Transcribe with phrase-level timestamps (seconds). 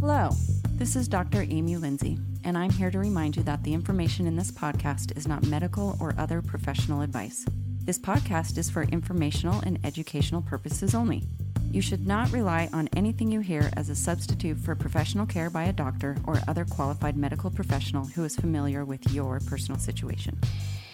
[0.00, 0.30] Hello,
[0.74, 1.44] this is Dr.
[1.50, 5.26] Amy Lindsay, and I'm here to remind you that the information in this podcast is
[5.26, 7.44] not medical or other professional advice.
[7.82, 11.24] This podcast is for informational and educational purposes only.
[11.72, 15.64] You should not rely on anything you hear as a substitute for professional care by
[15.64, 20.38] a doctor or other qualified medical professional who is familiar with your personal situation.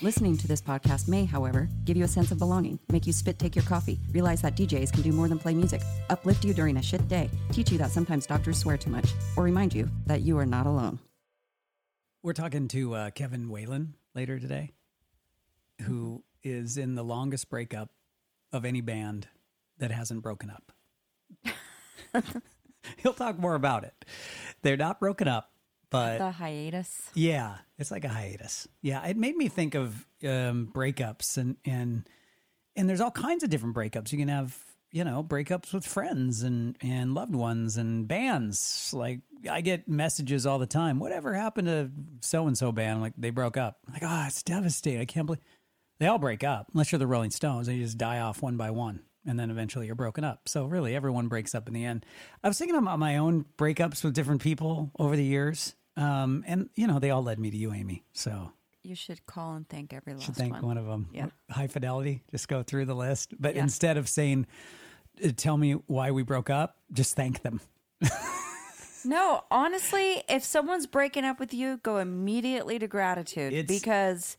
[0.02, 3.38] Listening to this podcast may, however, give you a sense of belonging, make you spit
[3.38, 6.76] take your coffee, realize that DJs can do more than play music, uplift you during
[6.78, 10.22] a shit day, teach you that sometimes doctors swear too much, or remind you that
[10.22, 10.98] you are not alone.
[12.24, 14.72] We're talking to uh, Kevin Whelan later today,
[15.82, 17.90] who is in the longest breakup
[18.52, 19.28] of any band
[19.78, 20.72] that hasn't broken up.
[22.98, 24.04] He'll talk more about it.
[24.62, 25.50] They're not broken up,
[25.94, 27.10] but The hiatus.
[27.14, 28.68] yeah, it's like a hiatus.
[28.82, 32.08] Yeah, it made me think of um, breakups and and
[32.76, 34.12] and there's all kinds of different breakups.
[34.12, 34.56] You can have
[34.92, 38.92] you know breakups with friends and and loved ones and bands.
[38.92, 39.20] Like
[39.50, 40.98] I get messages all the time.
[40.98, 43.00] Whatever happened to so and so band?
[43.00, 43.78] Like they broke up.
[43.86, 45.00] I'm like oh, it's devastating.
[45.00, 45.42] I can't believe
[46.00, 47.66] they all break up unless you're the Rolling Stones.
[47.68, 49.00] They just die off one by one.
[49.26, 50.48] And then eventually you're broken up.
[50.50, 52.04] So really, everyone breaks up in the end.
[52.42, 56.68] I was thinking about my own breakups with different people over the years, um, and
[56.74, 58.04] you know they all led me to you, Amy.
[58.12, 60.76] So You should call and thank every last should thank one.
[60.78, 61.08] of them.
[61.12, 61.28] Yeah.
[61.50, 62.22] High fidelity.
[62.30, 63.62] Just go through the list, but Yeah.
[63.62, 64.46] instead of saying,
[65.24, 67.60] uh, "Tell me why we broke up," just thank them.
[69.06, 74.38] No, honestly, if someone's breaking up with you, go immediately to gratitude It's- because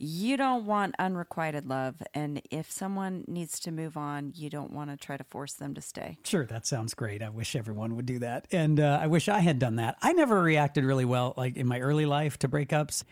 [0.00, 1.96] you don't want unrequited love.
[2.14, 5.74] And if someone needs to move on, you don't want to try to force them
[5.74, 6.16] to stay.
[6.24, 7.22] Sure, that sounds great.
[7.22, 9.96] I wish everyone would do that, and uh, I wish I had done that.
[10.00, 13.04] I never reacted really well, like in my early life, to breakups.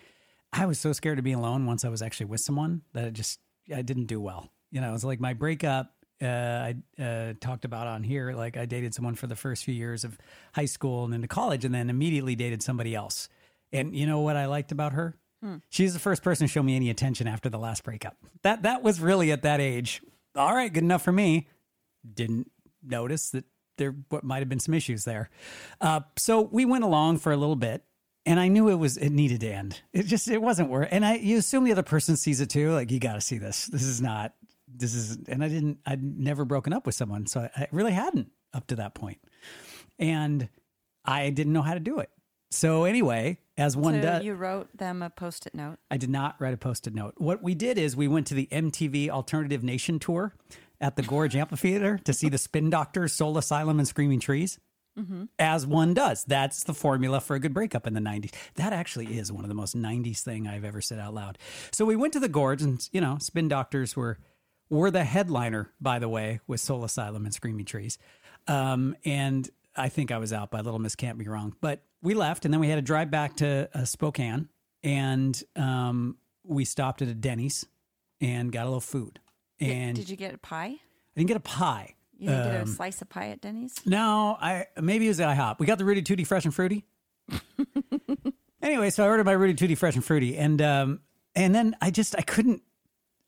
[0.52, 3.12] I was so scared to be alone once I was actually with someone that it
[3.12, 3.38] just
[3.74, 4.50] I didn't do well.
[4.70, 5.92] You know, it was like my breakup.
[6.20, 8.32] Uh, I uh, talked about on here.
[8.32, 10.18] Like I dated someone for the first few years of
[10.54, 13.28] high school and into college, and then immediately dated somebody else.
[13.72, 15.16] And you know what I liked about her?
[15.68, 18.16] She's the first person to show me any attention after the last breakup.
[18.42, 20.02] That that was really at that age.
[20.36, 21.46] All right, good enough for me
[22.14, 22.50] didn't
[22.82, 23.44] notice that
[23.76, 25.30] there what might have been some issues there.
[25.80, 27.84] Uh, so we went along for a little bit,
[28.26, 29.80] and I knew it was it needed to end.
[29.92, 30.88] It just it wasn't worth.
[30.90, 32.72] And I you assume the other person sees it too.
[32.72, 33.66] Like you got to see this.
[33.66, 34.34] This is not.
[34.66, 35.18] This is.
[35.28, 35.78] And I didn't.
[35.86, 39.18] I'd never broken up with someone, so I, I really hadn't up to that point,
[39.98, 40.48] and
[41.04, 42.10] I didn't know how to do it.
[42.50, 45.78] So anyway, as one so does, you wrote them a post it note.
[45.90, 47.14] I did not write a post-it note.
[47.18, 50.34] What we did is we went to the MTV Alternative Nation tour
[50.80, 54.58] at the Gorge Amphitheater to see the Spin Doctors, Soul Asylum, and Screaming Trees.
[55.38, 56.24] As one does.
[56.24, 58.34] That's the formula for a good breakup in the 90s.
[58.56, 61.38] That actually is one of the most 90s thing I've ever said out loud.
[61.70, 64.18] So we went to the Gorge and, you know, Spin Doctors were
[64.70, 67.96] were the headliner, by the way, with Soul Asylum and Screaming Trees.
[68.48, 71.54] Um, and I think I was out by Little Miss Can't Be Wrong.
[71.60, 74.48] But we left and then we had to drive back to uh, Spokane
[74.82, 77.66] and um, we stopped at a Denny's
[78.20, 79.20] and got a little food.
[79.60, 80.76] And Did you get a pie?
[80.76, 80.80] I
[81.16, 81.94] didn't get a pie.
[82.16, 83.74] You didn't Um, get a slice of pie at Denny's?
[83.86, 85.58] No, I maybe it was at IHOP.
[85.58, 86.84] We got the Rooty Tooty Fresh and Fruity.
[88.62, 91.00] anyway, so I ordered my Rooty Tooty Fresh and Fruity, and um,
[91.34, 92.62] and then I just I couldn't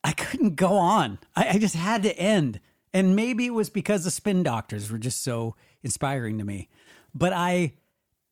[0.05, 1.19] I couldn't go on.
[1.37, 2.61] I, I just had to end,
[2.93, 6.69] and maybe it was because the spin doctors were just so inspiring to me.
[7.15, 7.75] But I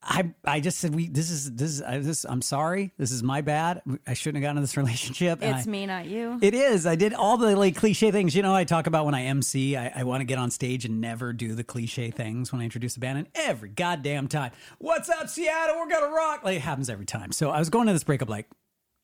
[0.01, 2.93] I I just said we this is this is I, this I'm sorry.
[2.99, 3.83] This is my bad.
[4.07, 5.41] I shouldn't have gotten into this relationship.
[5.43, 6.39] It's I- me, not you.
[6.41, 6.87] it is.
[6.87, 8.35] I did all the like cliche things.
[8.37, 10.85] You know, I talk about when I MC, I, I want to get on stage
[10.85, 13.19] and never do the cliche things when I introduce a band.
[13.19, 15.77] And every goddamn time, what's up, Seattle?
[15.77, 16.45] We're gonna rock.
[16.45, 17.33] Like it happens every time.
[17.33, 18.47] So I was going to this breakup like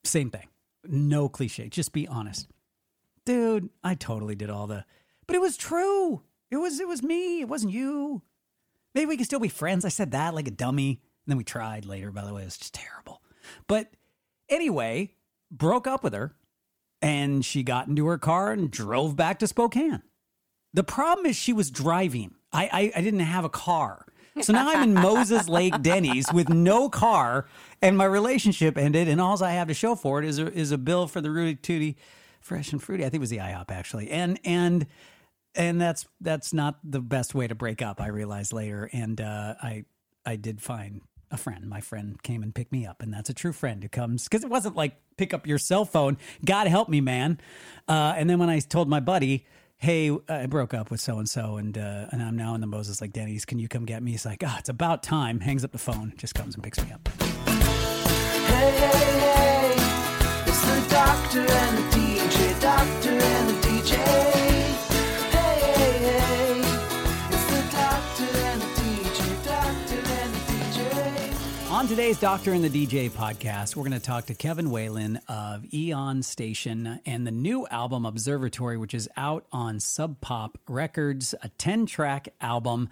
[0.04, 0.46] same thing.
[0.86, 1.68] No cliche.
[1.68, 2.46] Just be honest,
[3.26, 3.68] dude.
[3.82, 4.84] I totally did all the,
[5.26, 6.22] but it was true.
[6.52, 7.40] It was it was me.
[7.40, 8.22] It wasn't you.
[8.94, 9.84] Maybe we can still be friends.
[9.84, 11.00] I said that like a dummy.
[11.26, 12.42] And then we tried later, by the way.
[12.42, 13.22] It was just terrible.
[13.66, 13.90] But
[14.48, 15.14] anyway,
[15.50, 16.34] broke up with her
[17.02, 20.02] and she got into her car and drove back to Spokane.
[20.72, 22.34] The problem is she was driving.
[22.52, 24.06] I, I, I didn't have a car.
[24.40, 27.46] So now I'm in Moses Lake Denny's with no car,
[27.80, 30.72] and my relationship ended, and all I have to show for it is a, is
[30.72, 31.96] a bill for the Rooty Tooty
[32.40, 33.04] Fresh and Fruity.
[33.04, 34.86] I think it was the IHOP actually, and and
[35.54, 38.00] and that's that's not the best way to break up.
[38.00, 39.84] I realized later, and uh, I
[40.26, 41.68] I did find a friend.
[41.68, 44.44] My friend came and picked me up, and that's a true friend who comes because
[44.44, 46.16] it wasn't like pick up your cell phone.
[46.44, 47.40] God help me, man.
[47.88, 49.46] Uh, and then when I told my buddy,
[49.76, 52.66] "Hey, I broke up with so and so, and uh, and I'm now in the
[52.66, 53.44] Moses Lake Denny's.
[53.44, 56.14] Can you come get me?" He's like, "Ah, it's about time." Hangs up the phone,
[56.16, 57.08] just comes and picks me up.
[57.18, 59.74] Hey, hey, hey,
[60.46, 61.93] it's the doctor and the
[71.94, 76.24] today's Doctor and the DJ podcast, we're going to talk to Kevin Whelan of Aeon
[76.24, 81.86] Station and the new album Observatory, which is out on Sub Pop Records, a 10
[81.86, 82.88] track album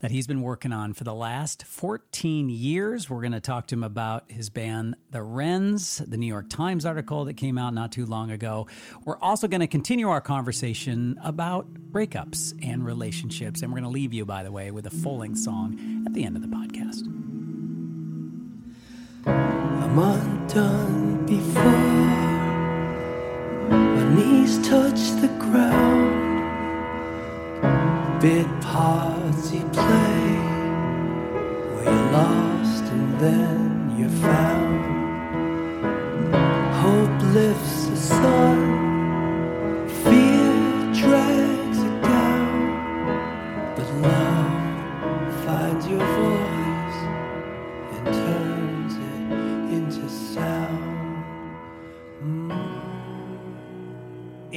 [0.00, 3.08] that he's been working on for the last 14 years.
[3.08, 6.84] We're going to talk to him about his band, The Wrens, the New York Times
[6.84, 8.66] article that came out not too long ago.
[9.06, 13.62] We're also going to continue our conversation about breakups and relationships.
[13.62, 16.12] And we're going to leave you, by the way, with a full length song at
[16.12, 17.41] the end of the podcast.
[19.26, 21.62] I'm undone before
[23.70, 26.10] my knees touch the ground.
[28.20, 30.36] Bit parts you play
[31.72, 34.84] where you're lost and then you're found.
[36.74, 38.58] Hope lifts the sun,
[40.04, 44.31] fear drags it down, but love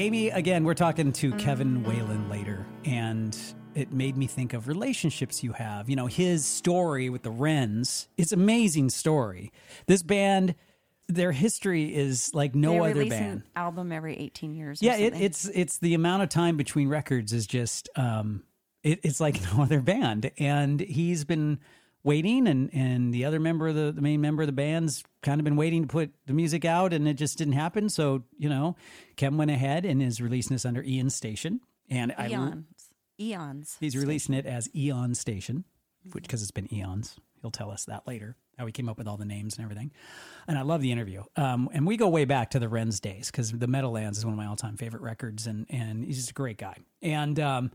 [0.05, 3.35] Amy, again, we're talking to Kevin Whelan later, and
[3.73, 5.89] it made me think of relationships you have.
[5.89, 9.51] You know, his story with the Wrens, it's an amazing story.
[9.87, 10.53] This band,
[11.07, 13.31] their history is like no they other band.
[13.31, 14.79] an album every 18 years.
[14.79, 18.43] or Yeah, it, it's it's the amount of time between records is just um,
[18.83, 21.57] it, it's like no other band, and he's been
[22.03, 25.41] waiting, and and the other member of the the main member of the band's kind
[25.41, 27.89] of been waiting to put the music out, and it just didn't happen.
[27.89, 28.77] So you know,
[29.17, 32.65] Kevin went ahead and is releasing this under Ian Station, and I eons.
[33.19, 33.77] Eons.
[33.79, 35.65] he's releasing it as Aeon Station,
[36.13, 37.17] which because it's been eons.
[37.41, 39.91] He'll tell us that later how he came up with all the names and everything.
[40.47, 41.23] And I love the interview.
[41.35, 44.33] Um, and we go way back to the Wrens days because the Meadowlands is one
[44.33, 46.77] of my all time favorite records, and and he's just a great guy.
[47.01, 47.71] And um,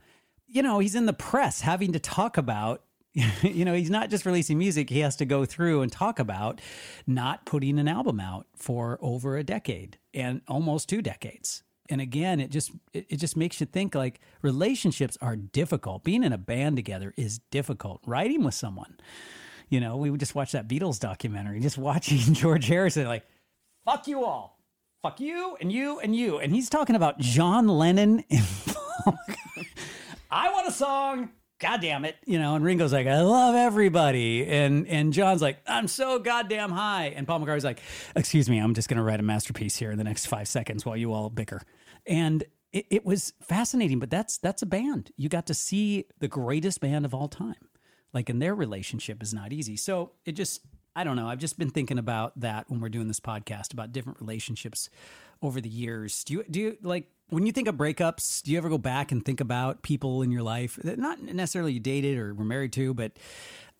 [0.46, 2.82] you know, he's in the press having to talk about.
[3.42, 6.60] You know, he's not just releasing music, he has to go through and talk about
[7.06, 11.62] not putting an album out for over a decade and almost two decades.
[11.88, 16.04] And again it just it, just makes you think like relationships are difficult.
[16.04, 18.00] Being in a band together is difficult.
[18.06, 18.96] Writing with someone
[19.70, 23.24] you know we would just watch that beatles documentary just watching george harrison like
[23.84, 24.58] fuck you all.
[25.02, 26.38] Fuck you and you and you.
[26.38, 28.22] And he's talking about john lennon
[30.30, 31.30] i want a song
[31.60, 34.46] god damn it you know and ringo's like i love everybody.
[34.46, 37.12] And and john's like i'm so goddamn high.
[37.14, 37.80] And paul mccartney's like
[38.16, 40.96] excuse me i'm just to write a masterpiece here in the next five seconds while
[40.96, 41.62] you all bicker.
[42.06, 42.42] And
[42.72, 45.12] it, it was fascinating but that's that's a band.
[45.16, 47.68] You got to see the greatest band of all time.
[48.12, 49.76] Like and their relationship is not easy.
[49.76, 50.62] So it just
[50.96, 53.92] i don't know i've just been thinking about that when we're doing this podcast about
[53.92, 54.90] different relationships
[55.42, 56.24] over the years.
[56.24, 59.10] Do you do you like when you think of breakups do you ever go back
[59.12, 62.72] and think about people in your life that not necessarily you dated or were married
[62.72, 63.12] to but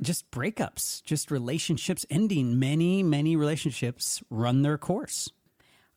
[0.01, 5.29] just breakups just relationships ending many many relationships run their course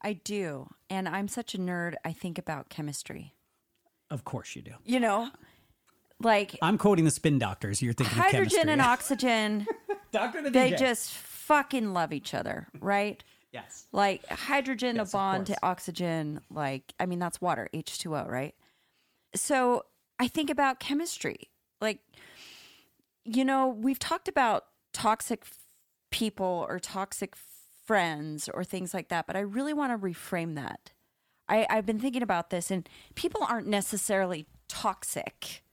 [0.05, 0.67] I do.
[0.89, 1.93] And I'm such a nerd.
[2.03, 3.35] I think about chemistry.
[4.11, 5.29] of course you do You know,
[6.19, 9.65] like i'm quoting the spin doctors you're thinking of hydrogen and oxygen,
[10.11, 10.77] Doctor the they DJ.
[10.79, 13.23] just fucking love each other, right?
[13.53, 18.55] Yes Like hydrogen, Yes, a bond to oxygen, like, I mean, that's water, H2O, right?
[19.35, 19.85] So
[20.19, 21.49] I think about chemistry.
[21.79, 21.99] Like,
[23.25, 25.57] you know, we've talked about toxic f-
[26.11, 27.35] people or toxic
[27.85, 30.91] friends or things like that, but I really want to reframe that.
[31.49, 35.63] I, I've been thinking about this, and people aren't necessarily toxic.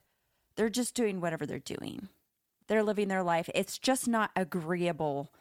[0.56, 2.08] They're just doing whatever they're doing.
[2.66, 3.48] They're living their life.
[3.54, 5.32] It's just not agreeable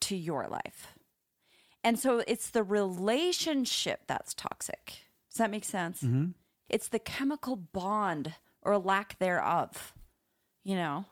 [0.00, 0.97] to your life.
[1.84, 5.02] And so it's the relationship that's toxic.
[5.30, 6.02] Does that make sense?
[6.02, 6.30] Mm-hmm.
[6.68, 9.94] It's the chemical bond or lack thereof.
[10.64, 11.04] You know?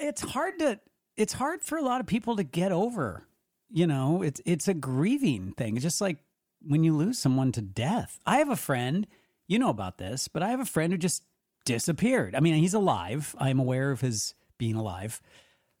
[0.00, 0.80] it's hard to
[1.16, 3.26] it's hard for a lot of people to get over
[3.70, 6.18] you know it's it's a grieving thing it's just like
[6.62, 9.06] when you lose someone to death i have a friend
[9.46, 11.22] you know about this but i have a friend who just
[11.64, 15.20] disappeared i mean he's alive i'm aware of his being alive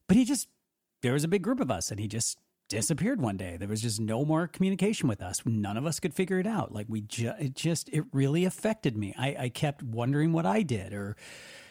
[0.06, 0.48] but he just
[1.02, 2.38] there was a big group of us and he just
[2.68, 3.56] disappeared one day.
[3.56, 5.42] There was just no more communication with us.
[5.44, 6.72] None of us could figure it out.
[6.72, 9.14] Like we ju- it just it really affected me.
[9.18, 11.16] I i kept wondering what i did or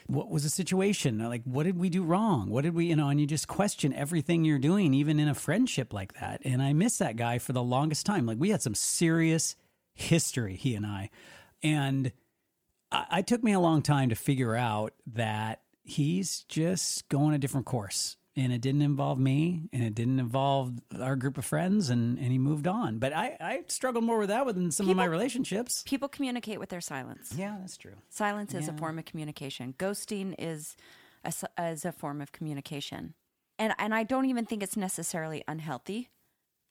[0.08, 1.20] what was the situation?
[1.20, 2.50] Like what did we do wrong?
[2.50, 5.36] What did we you know and you just question everything you're doing even in a
[5.36, 6.42] friendship like that.
[6.44, 8.26] And i miss that guy for the longest time.
[8.26, 9.56] Like we had some serious
[9.94, 11.10] history he and i.
[11.64, 12.12] And
[12.92, 17.38] I, I took me a long time to figure out that he's just going a
[17.38, 21.90] different course and it didn't involve me and it didn't involve our group of friends
[21.90, 24.96] and, and he moved on but I, I struggled more with that within some of
[24.96, 27.34] my relationships People communicate with their silence.
[27.36, 29.74] yeah that's true Silence is a form of communication.
[29.78, 30.76] Ghosting is
[31.26, 31.34] a,
[31.72, 33.14] is a form of communication.
[33.60, 36.10] and and I don't even think it's necessarily unhealthy.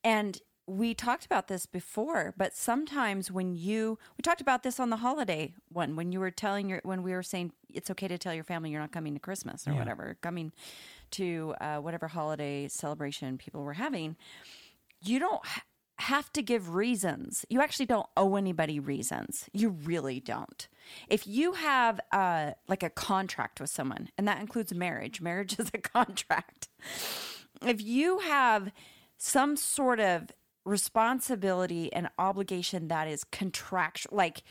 [0.05, 4.91] And we talked about this before, but sometimes when you we talked about this on
[4.91, 8.19] the holiday one when you were telling your when we were saying it's okay to
[8.19, 9.79] tell your family you're not coming to Christmas or Yeah.
[9.79, 10.53] whatever, coming
[11.13, 14.17] to uh, whatever holiday celebration people were having,
[15.01, 15.63] you don't ha-
[15.99, 17.45] have to give reasons.
[17.49, 19.49] You actually don't owe anybody reasons.
[19.53, 20.69] You really don't.
[21.09, 25.71] If you have uh, like a contract with someone, and that includes marriage, marriage is
[25.73, 26.69] a contract.
[27.63, 28.73] If you have
[29.17, 30.31] some sort of
[30.65, 34.43] responsibility and obligation that is contractual, like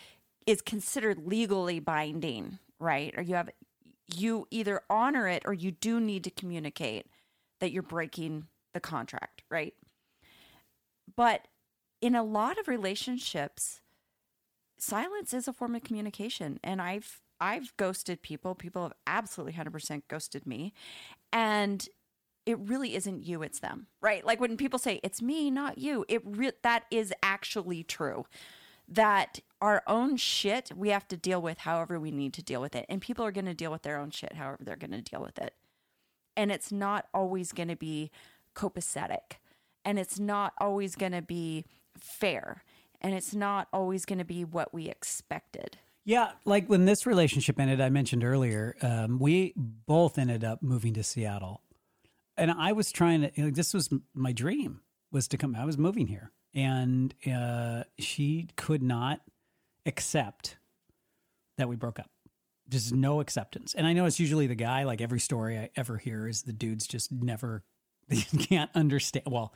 [0.47, 3.13] is considered legally binding, right?
[3.17, 3.49] Or you have
[4.13, 7.07] you either honor it or you do need to communicate
[7.59, 9.73] that you're breaking the contract, right?
[11.15, 11.47] But
[12.01, 13.81] in a lot of relationships,
[14.77, 16.59] silence is a form of communication.
[16.63, 18.55] And I've I've ghosted people.
[18.55, 20.73] People have absolutely 100% ghosted me.
[21.33, 21.87] And
[22.45, 23.87] it really isn't you, it's them.
[24.01, 24.25] Right?
[24.25, 28.25] Like when people say it's me, not you, it re- that is actually true.
[28.87, 32.75] That our own shit we have to deal with however we need to deal with
[32.75, 32.85] it.
[32.87, 35.21] And people are going to deal with their own shit however they're going to deal
[35.21, 35.53] with it
[36.35, 38.11] and it's not always going to be
[38.55, 39.39] copacetic
[39.83, 41.65] and it's not always going to be
[41.97, 42.63] fair
[43.01, 45.77] and it's not always going to be what we expected
[46.07, 50.93] Yeah, like when this relationship ended, I mentioned earlier, um, we both ended up moving
[50.93, 51.61] to Seattle,
[52.37, 53.49] and I was trying to.
[53.49, 55.55] This was my dream was to come.
[55.55, 59.21] I was moving here, and uh, she could not
[59.85, 60.57] accept
[61.57, 62.09] that we broke up.
[62.69, 63.75] Just no acceptance.
[63.75, 64.83] And I know it's usually the guy.
[64.83, 67.63] Like every story I ever hear is the dudes just never
[68.07, 69.25] they can't understand.
[69.27, 69.53] Well,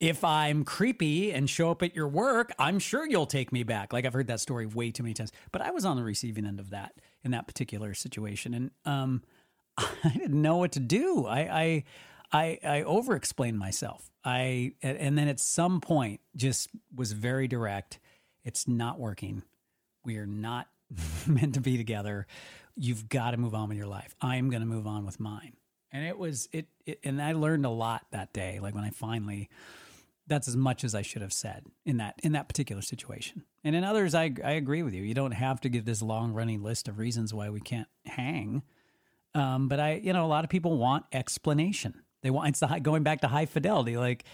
[0.00, 3.92] if I'm creepy and show up at your work, I'm sure you'll take me back.
[3.92, 5.30] Like I've heard that story way too many times.
[5.52, 9.22] But I was on the receiving end of that in that particular situation, and um,
[9.78, 11.26] I didn't know what to do.
[11.26, 11.84] I I
[12.32, 14.10] I, I over explained myself.
[14.24, 17.98] I and then at some point just was very direct.
[18.44, 19.42] It's not working.
[20.04, 20.68] We are not
[21.26, 22.26] meant to be together.
[22.76, 24.14] You've got to move on with your life.
[24.20, 25.54] I'm going to move on with mine.
[25.92, 28.60] And it was it, it and I learned a lot that day.
[28.60, 29.50] Like when I finally
[30.28, 33.44] that's as much as I should have said in that in that particular situation.
[33.64, 35.02] And in others I I agree with you.
[35.02, 38.62] You don't have to give this long running list of reasons why we can't hang.
[39.34, 42.02] Um, but I, you know, a lot of people want explanation.
[42.22, 43.96] They want it's the high, going back to high fidelity.
[43.96, 44.24] Like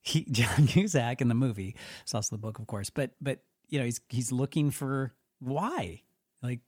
[0.00, 2.90] he, John Cusack in the movie, it's also the book, of course.
[2.90, 6.02] But but you know, he's he's looking for why,
[6.42, 6.60] like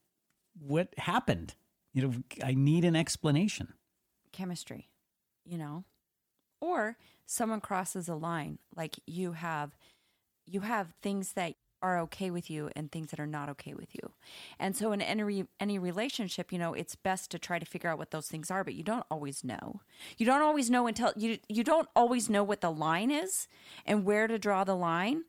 [0.58, 1.54] what happened.
[1.92, 3.74] You know, I need an explanation.
[4.32, 4.88] chemistry
[5.44, 5.84] you know
[6.60, 9.76] or someone crosses a line like you have
[10.46, 11.54] you have things that
[11.84, 14.10] are okay with you and things that are not okay with you
[14.58, 17.98] and so in any any relationship you know it's best to try to figure out
[17.98, 19.82] what those things are but you don't always know
[20.16, 23.46] you don't always know until you you don't always know what the line is
[23.84, 25.24] and where to draw the line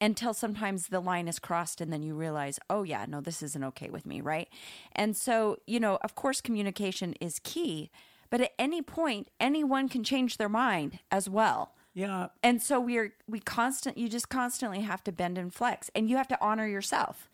[0.00, 3.64] until sometimes the line is crossed and then you realize, oh, yeah, no, this isn't
[3.64, 4.48] okay with me, right?
[4.92, 7.90] And so, you know, of course, communication is key,
[8.28, 11.75] but at any point, anyone can change their mind as well.
[11.96, 16.10] Yeah, And so we're, we constant, you just constantly have to bend and flex and
[16.10, 17.30] you have to honor yourself.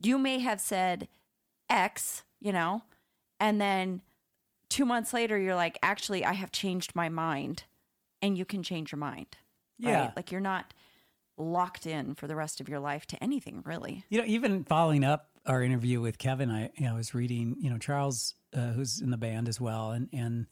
[0.00, 1.08] You may have said
[1.68, 2.82] X, you know,
[3.40, 4.02] and then
[4.68, 7.64] two months later, you're like, actually, I have changed my mind
[8.22, 9.36] and you can change your mind.
[9.76, 10.02] Yeah.
[10.02, 10.16] Right?
[10.16, 10.72] Like you're not
[11.36, 14.04] locked in for the rest of your life to anything really.
[14.08, 17.56] You know, even following up our interview with Kevin, I you know, I was reading,
[17.58, 20.46] you know, Charles, uh, who's in the band as well, and and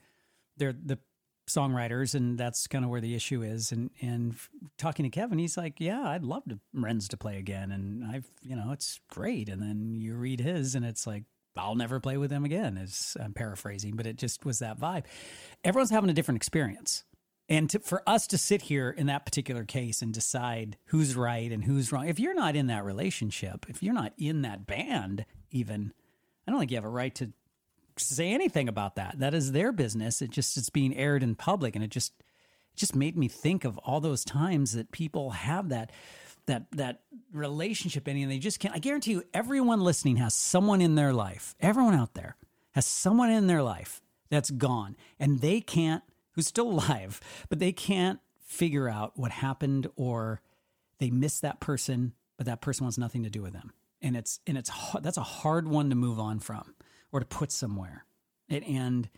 [0.56, 0.98] they're the
[1.46, 3.72] songwriters, and that's kind of where the issue is.
[3.72, 4.34] And and
[4.78, 8.26] talking to Kevin, he's like, "Yeah, I'd love to Wrens to play again," and I've
[8.42, 9.48] you know, it's great.
[9.48, 11.24] And then you read his, and it's like.
[11.56, 12.76] I'll never play with them again.
[12.76, 15.04] Is I'm paraphrasing, but it just was that vibe.
[15.62, 17.04] Everyone's having a different experience,
[17.48, 21.52] and to, for us to sit here in that particular case and decide who's right
[21.52, 25.26] and who's wrong, if you're not in that relationship, if you're not in that band,
[25.50, 25.92] even,
[26.46, 27.32] I don't think you have a right to
[27.96, 29.18] say anything about that.
[29.18, 30.22] That is their business.
[30.22, 33.64] It just it's being aired in public, and it just it just made me think
[33.64, 35.92] of all those times that people have that
[36.46, 38.74] that that relationship and they just can't.
[38.74, 41.54] I guarantee you, everyone listening has someone in their life.
[41.60, 42.36] Everyone out there
[42.72, 47.72] has someone in their life that's gone, and they can't who's still alive, but they
[47.72, 50.40] can't figure out what happened or
[50.98, 53.72] they miss that person, but that person wants nothing to do with them.
[54.02, 54.70] And it's and it's
[55.00, 56.74] that's a hard one to move on from
[57.14, 58.04] or to put somewhere.
[58.48, 59.08] It, and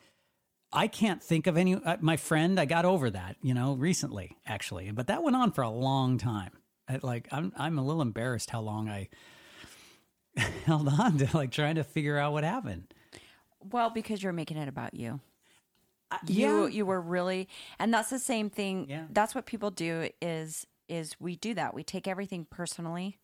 [0.71, 1.75] I can't think of any.
[1.75, 5.51] Uh, my friend, I got over that, you know, recently actually, but that went on
[5.51, 6.51] for a long time.
[6.89, 9.09] I, like I'm I'm a little embarrassed how long I
[10.67, 12.93] held on to like trying to figure out what happened.
[13.73, 15.21] Well, because you're making it about you.
[16.27, 16.67] you yeah.
[16.69, 17.49] you were really
[17.79, 19.07] and that's the same thing Yeah.
[19.11, 23.19] that's what people do is is we do that we take everything personally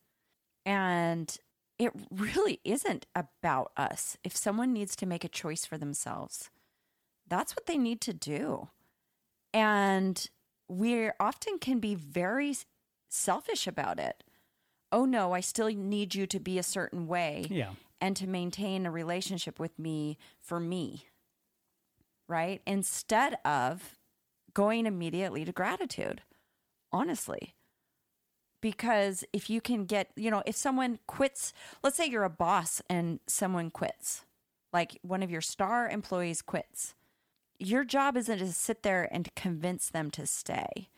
[0.66, 1.36] and
[1.78, 6.50] it really isn't about us if someone needs to make a choice for themselves
[7.28, 8.68] that's what they need to do
[9.54, 10.28] and
[10.68, 12.54] we often can be very
[13.08, 14.22] selfish about it
[14.90, 17.70] oh no i still need you to be a certain way Yeah.
[18.00, 21.06] and to maintain a relationship with me for me
[22.28, 22.62] right?
[22.66, 23.98] Instead of
[24.54, 26.22] going immediately to gratitude,
[26.90, 27.54] honestly.
[28.62, 31.52] Because if you can get, you know, if someone quits,
[31.82, 34.24] let's say you're a boss and someone quits,
[34.72, 36.94] like one of your star employees quits,
[37.58, 40.88] your job isn't to sit there and convince them to stay.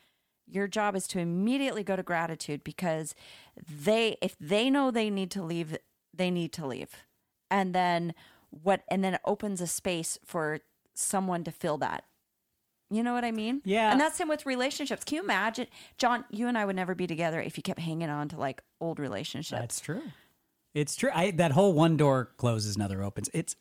[0.47, 3.15] Your job is to immediately go to gratitude because
[3.67, 5.75] they, if they know they need to leave,
[6.13, 6.91] they need to leave.
[7.49, 8.13] And then
[8.51, 10.59] what, and then it opens a space for
[10.93, 12.03] someone to fill that.
[12.91, 13.61] You know what I mean?
[13.65, 13.91] Yeah.
[13.91, 15.03] And that's him with relationships.
[15.03, 16.23] Can you imagine, John?
[16.29, 18.99] You and I would never be together if you kept hanging on to like old
[18.99, 19.59] relationships.
[19.59, 20.03] That's true.
[20.73, 21.09] It's true.
[21.13, 23.29] I, that whole one door closes, another opens.
[23.33, 23.55] It's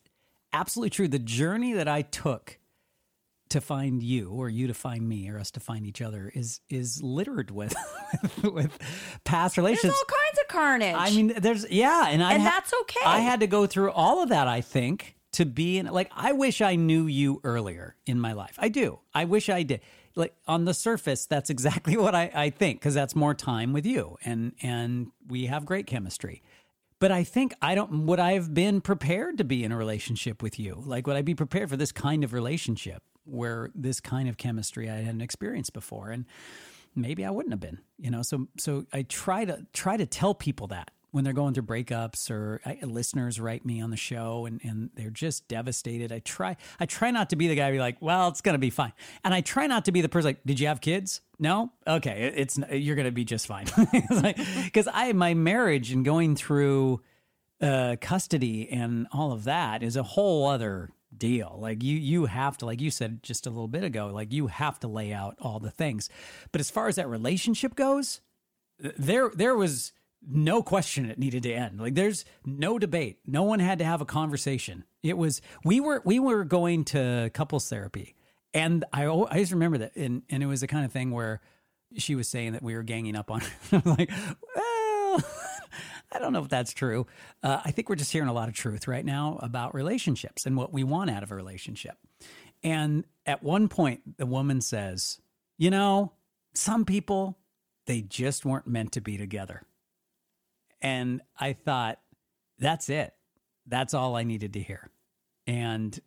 [0.52, 1.08] absolutely true.
[1.08, 2.58] The journey that I took
[3.50, 6.60] to find you, or you to find me, or us to find each other, is
[6.68, 7.74] is littered with
[8.42, 8.76] with
[9.24, 9.96] past There's relationships.
[9.96, 10.96] all kinds of carnage.
[10.98, 13.00] I mean, there's yeah, and I And ha- that's okay.
[13.06, 14.48] I had to go through all of that.
[14.48, 18.54] I think to be in like I wish I knew you earlier in my life.
[18.58, 19.00] I do.
[19.14, 19.80] I wish I did.
[20.16, 23.86] Like on the surface, that's exactly what I, I think because that's more time with
[23.86, 26.42] you, and and we have great chemistry.
[27.00, 28.06] But I think I don't.
[28.06, 30.82] Would I have been prepared to be in a relationship with you?
[30.86, 34.88] Like, would I be prepared for this kind of relationship where this kind of chemistry
[34.88, 36.10] I hadn't experienced before?
[36.10, 36.26] And
[36.94, 38.22] maybe I wouldn't have been, you know.
[38.22, 42.28] So so I try to try to tell people that when they're going through breakups
[42.30, 46.10] or I, listeners write me on the show and and they're just devastated.
[46.12, 48.70] I try I try not to be the guy be like, well, it's gonna be
[48.70, 48.92] fine,
[49.24, 51.20] and I try not to be the person like, did you have kids?
[51.38, 53.66] No, okay, it- it's you're gonna be just fine,
[54.64, 57.00] because I my marriage and going through
[57.60, 61.56] uh, custody and all of that is a whole other deal.
[61.60, 64.48] Like you, you have to, like you said just a little bit ago, like you
[64.48, 66.10] have to lay out all the things.
[66.50, 68.20] But as far as that relationship goes,
[68.80, 69.92] there, there was
[70.26, 71.80] no question it needed to end.
[71.80, 73.18] Like there's no debate.
[73.26, 74.84] No one had to have a conversation.
[75.02, 78.14] It was we were we were going to couples therapy,
[78.52, 81.40] and I I just remember that, and and it was the kind of thing where
[81.96, 83.42] she was saying that we were ganging up on.
[83.72, 84.10] I'm like,
[84.56, 85.22] well.
[86.12, 87.08] I don't know if that's true.
[87.42, 90.56] Uh, I think we're just hearing a lot of truth right now about relationships and
[90.56, 91.96] what we want out of a relationship.
[92.62, 95.20] And at one point, the woman says,
[95.58, 96.12] You know,
[96.54, 97.38] some people,
[97.86, 99.62] they just weren't meant to be together.
[100.84, 101.98] And I thought,
[102.58, 103.14] That's it.
[103.66, 104.90] That's all I needed to hear.
[105.46, 105.98] And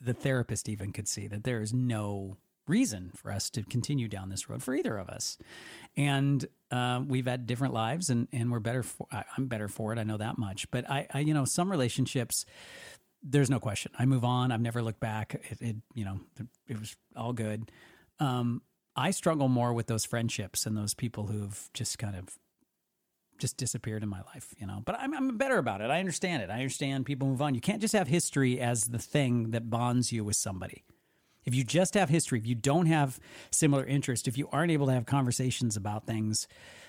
[0.00, 4.30] the therapist even could see that there is no reason for us to continue down
[4.30, 5.36] this road for either of us.
[5.96, 8.82] And uh, we've had different lives, and and we're better.
[8.82, 9.98] For, I'm better for it.
[9.98, 10.70] I know that much.
[10.70, 12.46] But I, I, you know, some relationships,
[13.22, 13.92] there's no question.
[13.98, 14.50] I move on.
[14.50, 15.34] I've never looked back.
[15.50, 16.20] It, it you know,
[16.66, 17.70] it was all good.
[18.18, 18.62] Um,
[18.96, 22.38] I struggle more with those friendships and those people who've just kind of
[23.40, 24.82] just disappeared in my life, you know.
[24.84, 25.90] But I'm, I'm better about it.
[25.90, 26.50] I understand it.
[26.50, 27.54] I understand people move on.
[27.56, 30.84] You can't just have history as the thing that bonds you with somebody.
[31.44, 33.18] If you just have history, if you don't have
[33.50, 36.46] similar interest, if you aren't able to have conversations about things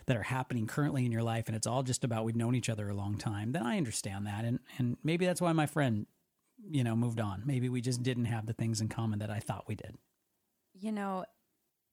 [0.08, 2.70] that are happening currently in your life and it's all just about we've known each
[2.70, 4.44] other a long time, then I understand that.
[4.46, 6.06] And and maybe that's why my friend,
[6.70, 7.44] you know, moved on.
[7.46, 9.98] Maybe we just didn't have the things in common that I thought we did.
[10.74, 11.26] you know,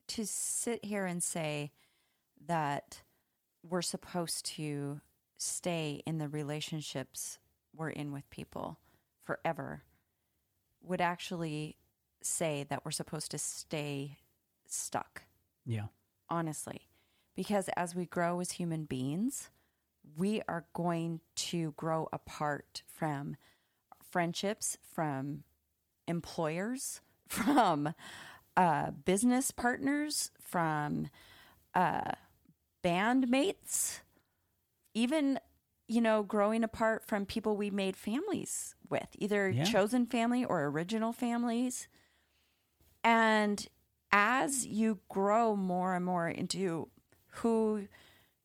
[0.09, 1.71] to sit here and say
[2.47, 3.03] that
[3.69, 5.01] we're supposed to
[5.37, 7.39] stay in the relationships
[7.77, 8.79] we're in with people
[9.23, 9.83] forever
[10.83, 11.77] would actually
[12.23, 14.19] say that we're supposed to stay
[14.67, 15.23] stuck,
[15.65, 15.87] Yeah.
[16.29, 16.89] honestly.
[17.37, 19.51] Because as we grow as human beings,
[20.17, 23.37] we are going to grow apart from
[24.03, 25.45] friendships, from
[26.09, 27.95] employers, from
[28.57, 31.09] uh, business partners, from
[31.75, 32.13] uh,
[32.85, 34.01] bandmates,
[34.95, 35.39] even
[35.91, 39.65] you know, growing apart from people we made families with, either Yeah.
[39.65, 41.89] chosen family or original families.
[43.03, 43.67] And
[44.13, 46.89] as you grow more and more into
[47.41, 47.89] who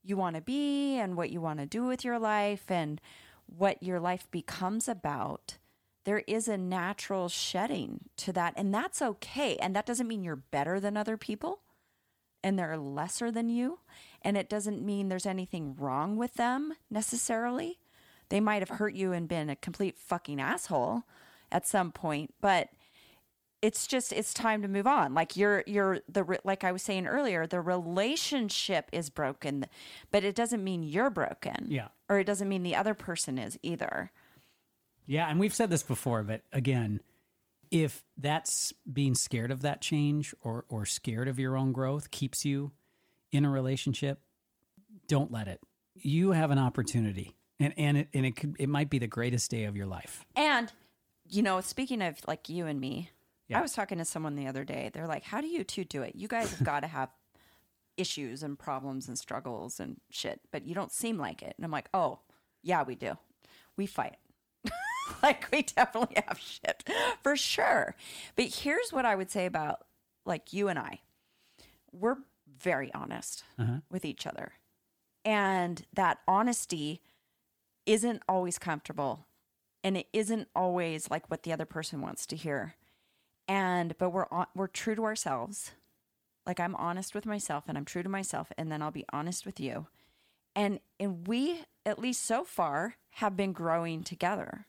[0.04, 3.02] you want to be and what you want to do with your life and
[3.46, 5.58] what your life becomes about,
[6.06, 8.54] there is a natural shedding to that.
[8.56, 9.58] And that's okay.
[9.58, 11.60] And that doesn't mean you're better than other people
[12.44, 13.80] and they're lesser than you.
[14.22, 17.80] And it doesn't mean there's anything wrong with them necessarily.
[18.30, 21.04] They might have hurt you and been a complete fucking asshole
[21.52, 22.70] at some point, but
[23.62, 27.08] it's just it's time to move on like you're you're the like i was saying
[27.08, 29.66] earlier the relationship is broken
[30.12, 31.88] but it doesn't mean you're broken Yeah.
[32.10, 34.12] or it doesn't mean the other person is either
[35.06, 37.00] Yeah, and we've said this before, but again,
[37.74, 42.46] if that's being scared of that change or or scared of your own growth keeps
[42.46, 42.72] you
[43.32, 44.20] in a relationship,
[45.08, 45.60] don't let it.
[45.96, 47.36] You have an opportunity.
[47.60, 50.24] And and it and it could it might be the greatest day of your life.
[50.36, 50.72] and
[51.30, 53.10] you know speaking of like you and me
[53.48, 53.60] Yeah.
[53.60, 56.02] i was talking to someone the other day they're like how do you two do
[56.02, 57.10] it you guys have got to have
[57.96, 61.72] issues and problems and struggles and shit but you don't seem like it and i'm
[61.72, 62.20] like oh
[62.62, 63.18] yeah we do
[63.78, 64.18] we fight
[65.24, 66.84] like we definitely have shit
[67.22, 67.96] for sure.
[68.36, 69.86] But here's what I would say about
[70.26, 71.00] like you and I.
[71.92, 72.18] We're
[72.60, 73.80] very honest Uh-huh.
[73.90, 74.54] with each other.
[75.26, 77.02] And that honesty
[77.86, 79.26] isn't always comfortable
[79.84, 82.76] and it isn't always like what the other person wants to hear.
[83.48, 85.72] And but we're on, we're true to ourselves.
[86.46, 89.46] Like I'm honest with myself and I'm true to myself and then I'll be honest
[89.46, 89.88] with you.
[90.56, 94.66] And and we at least so far have been growing together.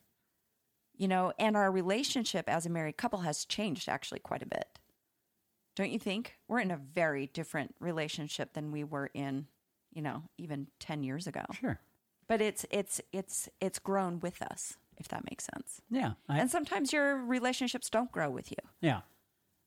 [0.96, 4.78] You know, and our relationship as a married couple has changed actually quite a bit.
[5.74, 6.36] Don't you think?
[6.46, 9.46] We're in a very different relationship than we were in,
[9.92, 11.42] you know, even 10 years ago.
[11.60, 11.80] Sure.
[12.28, 15.82] But it's it's it's it's grown with us, if that makes sense.
[15.90, 16.12] Yeah.
[16.28, 18.56] I, And sometimes your relationships don't grow with you.
[18.80, 19.00] yeah.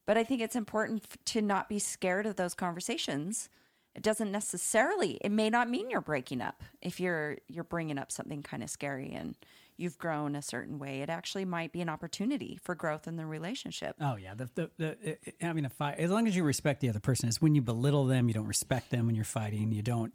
[0.06, 3.50] But I think it's important to not be scared of those conversations.
[3.98, 5.18] It doesn't necessarily.
[5.22, 8.70] It may not mean you're breaking up if you're you're bringing up something kind of
[8.70, 9.34] scary and
[9.76, 11.02] you've grown a certain way.
[11.02, 13.96] It actually might be an opportunity for growth in the relationship.
[14.00, 16.90] Oh yeah, the the, the it- having a fight as long as you respect the
[16.90, 17.28] other person.
[17.28, 19.72] It's when you belittle them, you don't respect them when you're fighting.
[19.72, 20.14] You don't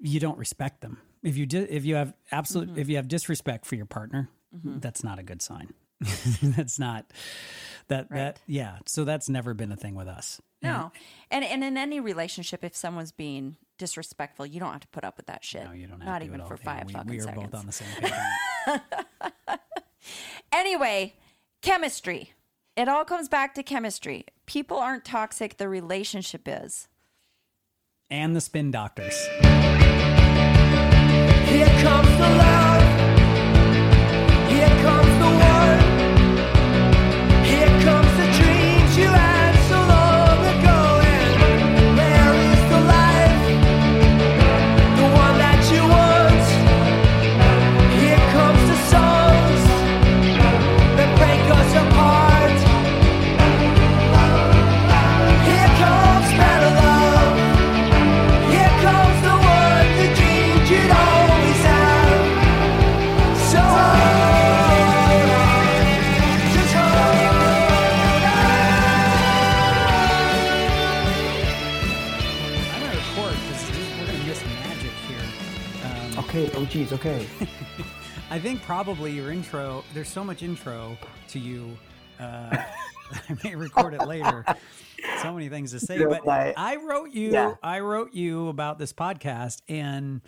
[0.00, 0.98] you don't respect them.
[1.22, 2.80] If you di- if you have absolute mm-hmm.
[2.80, 4.80] if you have disrespect for your partner, mm-hmm.
[4.80, 5.72] that's not a good sign.
[6.42, 7.12] that's not
[7.90, 8.78] that that yeah.
[8.86, 10.40] So that's never been a thing with us.
[10.62, 10.90] No,
[11.30, 15.16] and and in any relationship, if someone's being disrespectful, you don't have to put up
[15.16, 15.64] with that shit.
[15.64, 16.60] No, you don't have Not to even at for all.
[16.64, 17.44] Yeah, five we, fucking we are seconds.
[17.50, 18.12] both on the same page.
[20.52, 21.14] Anyway,
[21.62, 22.32] chemistry.
[22.76, 24.24] It all comes back to chemistry.
[24.46, 26.88] People aren't toxic, the relationship is.
[28.10, 29.14] and the spin doctors.
[31.46, 32.82] Here comes the love.
[34.50, 35.89] Here comes the one.
[76.70, 76.92] Geez.
[76.92, 77.26] Okay.
[78.30, 79.82] I think probably your intro.
[79.92, 80.96] There's so much intro
[81.28, 81.76] to you.
[82.18, 82.56] Uh,
[83.12, 84.44] I may record it later.
[85.22, 87.32] So many things to say, know, but I- I wrote you.
[87.32, 87.54] Yeah.
[87.62, 90.20] I wrote you about this podcast, and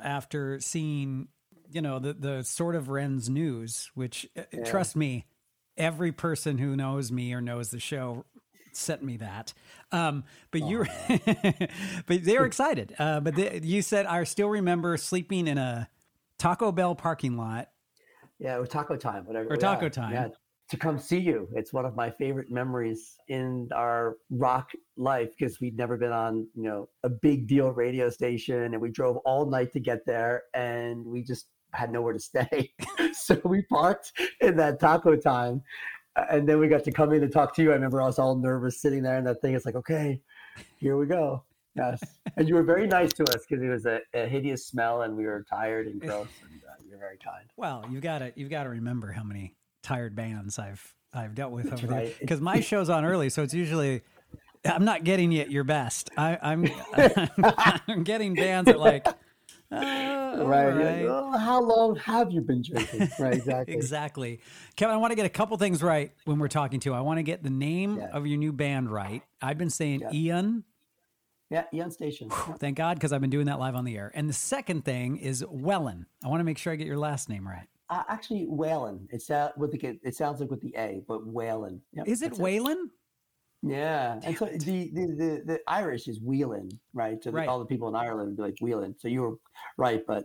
[0.00, 1.28] after seeing,
[1.72, 5.26] you know, the the sort of Wrens' news, which uh, trust me,
[5.76, 8.24] every person who knows me or knows the show
[8.76, 9.52] sent me that.
[9.92, 10.88] Um, but you, were
[12.06, 12.94] but they were excited.
[12.98, 15.88] Uh, but they, you said I still remember sleeping in a
[16.38, 17.70] Taco Bell parking lot.
[18.38, 19.52] Yeah, or taco time, whatever.
[19.52, 20.12] Or taco yeah, time.
[20.12, 20.28] Yeah,
[20.68, 21.48] to come see you.
[21.54, 26.46] It's one of my favorite memories in our rock life because we'd never been on,
[26.54, 30.44] you know, a big deal radio station, and we drove all night to get there,
[30.54, 32.72] and we just had nowhere to stay.
[33.12, 35.62] so we parked in that taco time,
[36.30, 37.70] and then we got to come in and talk to you.
[37.70, 39.54] I remember I was all nervous sitting there in that thing.
[39.54, 40.20] It's like, okay,
[40.76, 41.42] here we go.
[41.74, 42.02] Yes,
[42.36, 45.14] and you were very nice to us because it was a, a hideous smell, and
[45.14, 47.44] we were tired and gross, and uh, you're very kind.
[47.56, 51.52] Well, you've got to you've got to remember how many tired bands I've I've dealt
[51.52, 54.02] with over there because my show's on early, so it's usually
[54.64, 56.10] I'm not getting you at your best.
[56.16, 56.68] I, I'm
[57.88, 59.06] I'm getting bands at like
[59.76, 60.68] uh, right.
[60.70, 61.04] right.
[61.06, 63.08] Oh, how long have you been drinking?
[63.18, 63.74] Right, exactly.
[63.74, 64.40] Exactly.
[64.76, 66.94] Kevin, I want to get a couple things right when we're talking to you.
[66.94, 68.08] I want to get the name Yeah.
[68.12, 69.22] of your new band right.
[69.40, 70.64] I've been saying Ian,
[71.50, 72.28] Yeah, Ian Station.
[72.58, 74.10] Thank God, because I've been doing that live on the air.
[74.14, 76.06] And the second thing is Wellen.
[76.24, 77.68] I want to make sure I get your last name right.
[77.88, 79.06] Uh, actually, Whalen.
[79.10, 81.80] It's uh, with the it sounds like with the A, but Whalen.
[81.92, 82.90] Yep, Is it Whalen?
[83.68, 87.22] Yeah, and so the, the the the Irish is Whelan, right?
[87.22, 87.48] So the- Right.
[87.48, 88.94] all the people in Ireland would be like Whelan.
[88.98, 89.34] So you were
[89.76, 90.24] right, but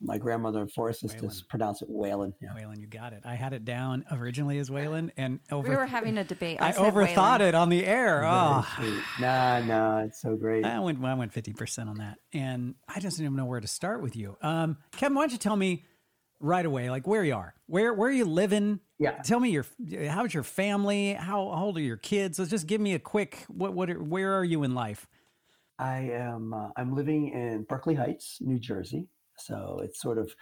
[0.00, 1.30] my grandmother forced us Whalen.
[1.30, 2.34] to pronounce it Whalen.
[2.42, 2.50] Yeah.
[2.54, 3.22] Waylon, you got it.
[3.24, 5.68] I had it down originally as Waylon, and over.
[5.68, 6.58] We were having a debate.
[6.60, 7.48] I, said overthought Waylon.
[7.48, 8.20] it on the air.
[8.20, 9.02] Very Oh, sweet.
[9.20, 10.64] Nah, nah, it's so great.
[10.66, 11.02] I went.
[11.02, 14.02] I went fifty percent on that, and I just didn't even know where to start
[14.02, 14.36] with you.
[14.42, 15.84] Um, Kevin, why don't you tell me
[16.44, 18.80] right away, like where you are, where where are you living?
[18.98, 19.22] Yeah.
[19.22, 19.66] Tell me your
[20.08, 21.14] how's your family?
[21.14, 22.38] How old are your kids?
[22.38, 23.44] Let's just give me a quick.
[23.48, 23.96] What what?
[24.00, 25.06] Where are you in life?
[25.78, 26.54] I am.
[26.54, 29.08] Uh, I'm living in Berkeley Heights, New Jersey.
[29.36, 30.32] So it's sort of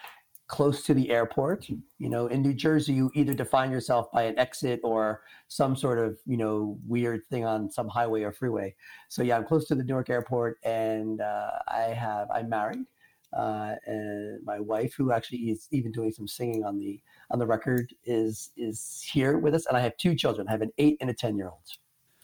[0.48, 1.68] close to the airport.
[1.70, 5.98] You know, in New Jersey, you either define yourself by an exit or some sort
[5.98, 8.74] of you know weird thing on some highway or freeway.
[9.08, 12.28] So yeah, I'm close to the Newark airport, and uh, I have.
[12.30, 12.84] I'm married.
[13.32, 17.46] Uh, and my wife, who actually is even doing some singing on the on the
[17.46, 19.66] record, is is here with us.
[19.66, 20.48] And I have two children.
[20.48, 21.62] I have an eight and a ten year old,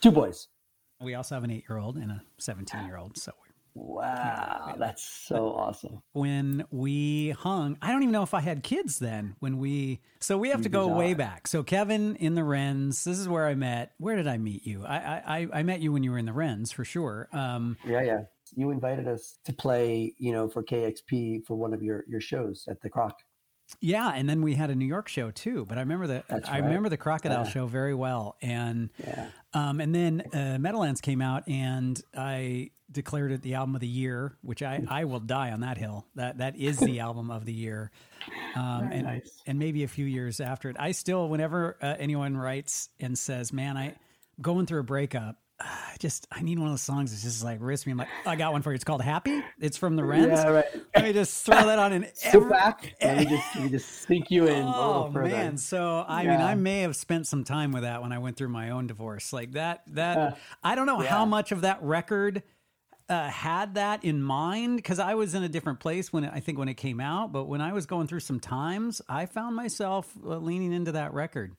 [0.01, 0.49] two boys.
[1.01, 3.16] We also have an eight year old and a seventeen year old.
[3.16, 3.33] So
[3.75, 6.03] Wow, that's so awesome.
[6.12, 9.37] when we hung, I don't even know if I had kids then.
[9.38, 11.47] When we, so we have to go way back.
[11.47, 13.92] So Kevin in the Wrens, this is where I met.
[13.99, 14.85] Where did I meet you?
[14.85, 17.29] I I, I- I met you when you were in the Wrens for sure.
[17.33, 18.21] Um, Yeah, yeah.
[18.56, 22.64] You invited us to play, you know, for KEXP for one of your your shows
[22.68, 23.18] at the Croc.
[23.80, 25.66] yeah, and then we had a New York show too.
[25.66, 26.64] But I remember the That's I right.
[26.64, 27.50] remember the Crocodile Yeah.
[27.50, 28.37] show very well.
[28.40, 29.28] And Yeah.
[29.52, 33.87] um, and then uh, Meadowlands came out, and I declared it the album of the
[33.87, 36.06] year, which I I will die on that hill.
[36.14, 37.90] That that is the album of the year.
[38.56, 39.42] Um, and nice.
[39.46, 43.52] and maybe a few years after it, I still, whenever uh, anyone writes and says,
[43.52, 43.96] "Man, I
[44.40, 47.59] going through a breakup." I just I need one of those songs that's just like
[47.61, 47.92] risk me.
[47.92, 48.77] I'm like, I got one for you.
[48.77, 49.42] It's called Happy.
[49.59, 50.29] It's from the Wrens.
[50.29, 50.64] Yeah, right.
[50.94, 52.94] Let me just throw that on in every, back.
[53.03, 55.57] Let me just let me just sink you in Oh man!
[55.57, 58.51] So I mean, I may have spent some time with that when I went through
[58.51, 59.33] my own divorce.
[59.33, 59.83] Like that.
[59.88, 62.42] That Uh, I don't know how much of that record
[63.09, 66.40] uh, had that in mind because I was in a different place when it, I
[66.40, 67.33] think when it came out.
[67.33, 71.12] But when I was going through some times, I found myself uh, leaning into that
[71.14, 71.57] record.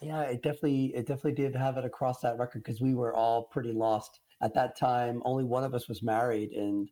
[0.00, 3.44] Yeah, it definitely it definitely did have it across that record because we were all
[3.44, 5.22] pretty lost at that time.
[5.24, 6.88] Only one of us was married, and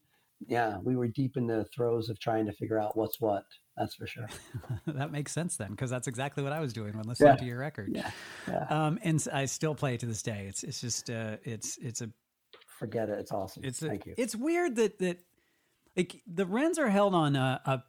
[0.46, 3.44] yeah, we were deep in the throes of trying to figure out what's what.
[3.76, 4.28] That's for sure.
[4.86, 7.36] that makes sense then because that's exactly what I was doing when listening Yeah.
[7.36, 7.90] to your record.
[7.94, 8.10] Yeah,
[8.48, 8.66] yeah.
[8.70, 10.46] Um, and I still play it to this day.
[10.48, 12.10] It's it's just uh, it's it's a
[12.78, 13.18] Forget it.
[13.20, 13.64] It's awesome.
[13.64, 14.14] It's a, Thank you.
[14.18, 15.18] It's weird that that
[15.96, 17.82] like the Wrens are held on a, a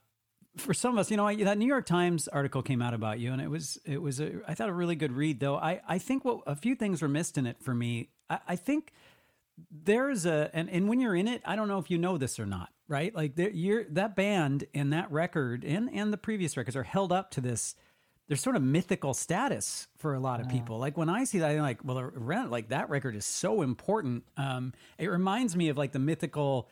[0.58, 1.12] for some of us.
[1.12, 3.78] You know, I, that New York Times article came out about you, and it was
[3.86, 5.40] it was a I thought a really good read.
[5.40, 8.10] Though I I think what a few things were missed in it for me.
[8.30, 8.94] I, I think
[9.72, 12.40] there's a and, and when you're in it, I don't know if you know this
[12.40, 13.14] or not, right?
[13.14, 17.12] Like there, you're that band and that record and and the previous records are held
[17.12, 17.76] up to this.
[18.28, 20.80] There's sort of mythical status for a lot of people.
[20.80, 22.12] Like when I see that, I'm like, well,
[22.50, 24.24] like that record is so important.
[24.36, 26.68] Um, it reminds me of like the mythical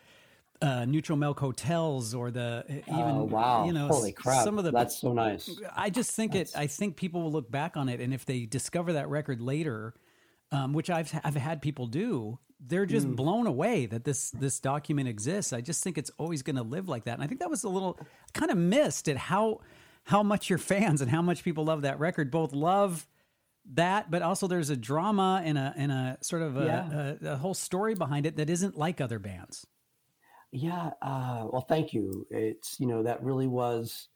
[0.63, 3.65] uh, neutral milk hotels or the even oh wow!
[3.65, 4.43] you know holy crap!
[4.43, 5.49] some of the that's so nice.
[5.75, 6.51] I just think it.
[6.55, 9.93] I think people will look back on it, and if they discover that record later,
[10.51, 13.15] um, which I've I've had people do, they're just Mm.
[13.17, 15.51] blown away that this this document exists.
[15.53, 17.63] I just think it's always going to live like that, and I think that was
[17.65, 17.99] a little
[18.33, 19.59] kind of missed at how
[20.05, 22.31] how much your fans and how much people love that record.
[22.31, 23.05] Both love
[23.73, 27.35] that, but also there's a drama and a and a sort of a, a, a
[27.37, 29.67] whole story behind it that isn't like other bands.
[30.53, 30.91] Yeah.
[31.01, 32.27] Uh, well, thank you.
[32.29, 34.07] It's you know that really was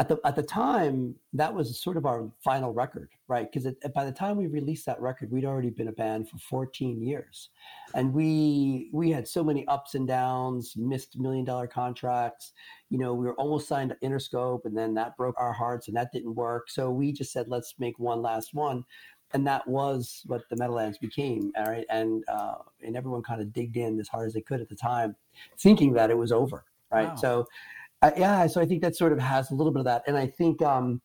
[0.00, 3.50] at the at the time that was sort of our final record, right?
[3.50, 7.00] Because by the time we released that record, we'd already been a band for 14
[7.00, 7.50] years,
[7.94, 12.52] and we we had so many ups and downs, missed million dollar contracts.
[12.90, 15.96] You know, we were almost signed to Interscope, and then that broke our hearts, and
[15.96, 16.68] that didn't work.
[16.68, 18.84] So we just said, let's make one last one.
[19.34, 21.84] And that was what the Meadowlands became, all right.
[21.90, 24.76] And uh, and everyone kind of digged in as hard as they could at the
[24.76, 25.16] time
[25.58, 27.16] thinking that it was over right Wow.
[27.16, 27.46] so
[28.02, 30.16] uh, yeah so i think that sort of has a little bit of that and
[30.16, 31.00] i think um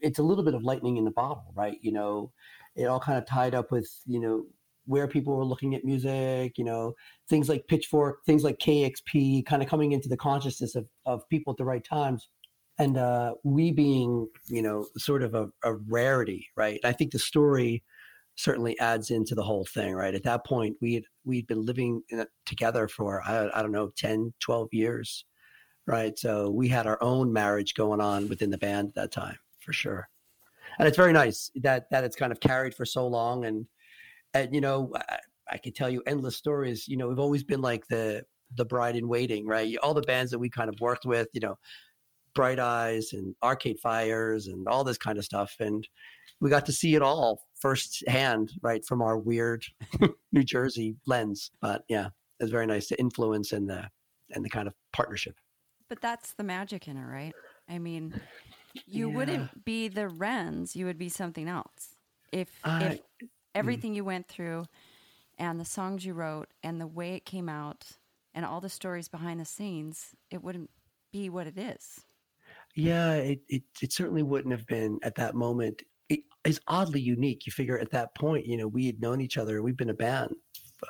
[0.00, 2.32] it's a little bit of lightning in the bottle right you know
[2.76, 4.46] it all kind of tied up with you know
[4.86, 6.94] where people were looking at music you know
[7.28, 11.52] things like pitchfork things like kexp kind of coming into the consciousness of, of people
[11.52, 12.28] at the right times
[12.78, 16.80] and uh, we being you know sort of a, a rarity right?
[16.84, 17.82] I think the story
[18.36, 20.14] certainly adds into the whole thing right?
[20.14, 23.72] At that point we had we'd been living in it together for I, I don't
[23.72, 25.24] know 10 12 years
[25.86, 26.18] right?
[26.18, 29.72] So we had our own marriage going on within the band at that time for
[29.72, 30.08] sure.
[30.78, 33.66] And it's very nice that that it's kind of carried for so long and
[34.34, 35.18] and you know I,
[35.50, 36.86] I could tell you endless stories.
[36.86, 39.76] You know we've always been like the the bride in waiting right?
[39.82, 41.58] All the bands that we kind of worked with you know
[42.38, 45.88] bright eyes and arcade fires and all this kind of stuff and
[46.40, 49.64] we got to see it all firsthand right from our weird
[50.32, 53.82] new jersey lens but yeah it's very nice to influence and the
[54.30, 55.34] and the kind of partnership
[55.88, 57.34] But that's the magic in it, right?
[57.68, 58.14] I mean,
[58.86, 59.16] you Yeah.
[59.16, 61.96] wouldn't be the Wrens, you would be something else.
[62.30, 63.28] If I- if mm.
[63.54, 64.66] everything you went through
[65.38, 67.98] and the songs you wrote and the way it came out
[68.34, 70.70] and all the stories behind the scenes, it wouldn't
[71.10, 72.04] be what it is.
[72.78, 75.82] Yeah, it, it it certainly wouldn't have been at that moment.
[76.08, 77.44] It is oddly unique.
[77.44, 79.62] You figure at that point, you know, we had known each other.
[79.62, 80.36] We've been a band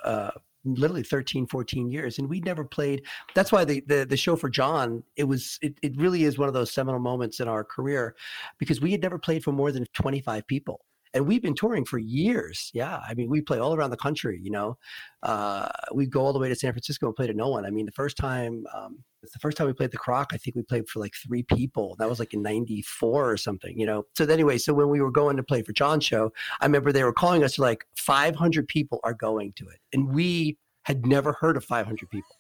[0.05, 0.33] uh,
[0.65, 3.07] literally 13, 14 years, and we'd never played.
[3.35, 6.49] That's why the, the the show for John, it was it, it really is one
[6.49, 8.15] of those seminal moments in our career
[8.59, 10.85] because we had never played for more than 25 people.
[11.19, 12.71] And we've been touring for years.
[12.73, 13.01] Yeah.
[13.05, 14.79] I mean, we play all around the country, you know.
[15.25, 17.67] Uh, we go all the way to San Francisco and play to no one.
[17.67, 20.31] I mean, the first time um, it's the first time we played the Croc.
[20.33, 21.97] I think we played for like three people.
[21.99, 24.07] That was like in '94 or something, you know.
[24.17, 27.03] So anyway, so when we were going to play for John's show, I remember they
[27.03, 31.57] were calling us like 500 people are going to it, and we had never heard
[31.57, 32.37] of 500 people.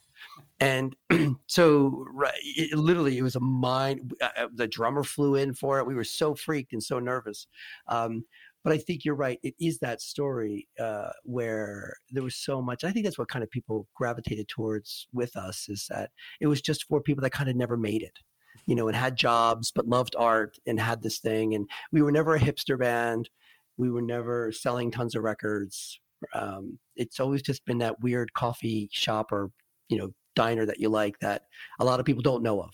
[0.60, 0.96] And
[1.46, 4.14] so, right, it, literally, it was a mind.
[4.20, 5.86] Uh, uh, the drummer flew in for it.
[5.86, 7.46] We were so freaked and so nervous.
[7.86, 8.24] Um,
[8.64, 9.38] but I think you're right.
[9.42, 12.84] It is that story uh, where there was so much.
[12.84, 16.60] I think that's what kind of people gravitated towards with us is that it was
[16.60, 18.18] just for people that kind of never made it,
[18.66, 21.54] you know, and had jobs but loved art and had this thing.
[21.54, 23.30] And we were never a hipster band.
[23.76, 26.00] We were never selling tons of records.
[26.34, 29.50] Um, it's always just been that weird coffee shop or
[29.88, 31.42] you know diner that you like that
[31.80, 32.70] a lot of people don't know of.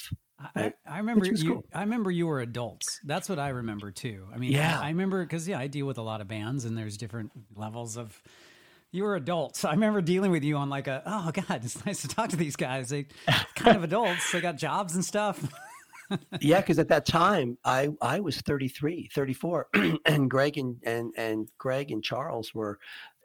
[0.54, 1.54] I, I remember you.
[1.54, 1.64] cool.
[1.72, 3.00] I remember you were adults.
[3.04, 4.26] That's what I remember too.
[4.34, 4.78] I mean, Yeah.
[4.80, 7.32] I, I remember because yeah, I deal with a lot of bands, and there's different
[7.54, 8.20] levels of.
[8.92, 9.64] You were adults.
[9.64, 11.02] I remember dealing with you on like a.
[11.04, 12.90] Oh God, it's nice to talk to these guys.
[12.90, 13.06] They
[13.56, 14.30] kind of adults.
[14.30, 15.52] They got jobs and stuff.
[16.40, 19.68] yeah because at that time i i was 33 34
[20.04, 22.78] and greg and and and greg and charles were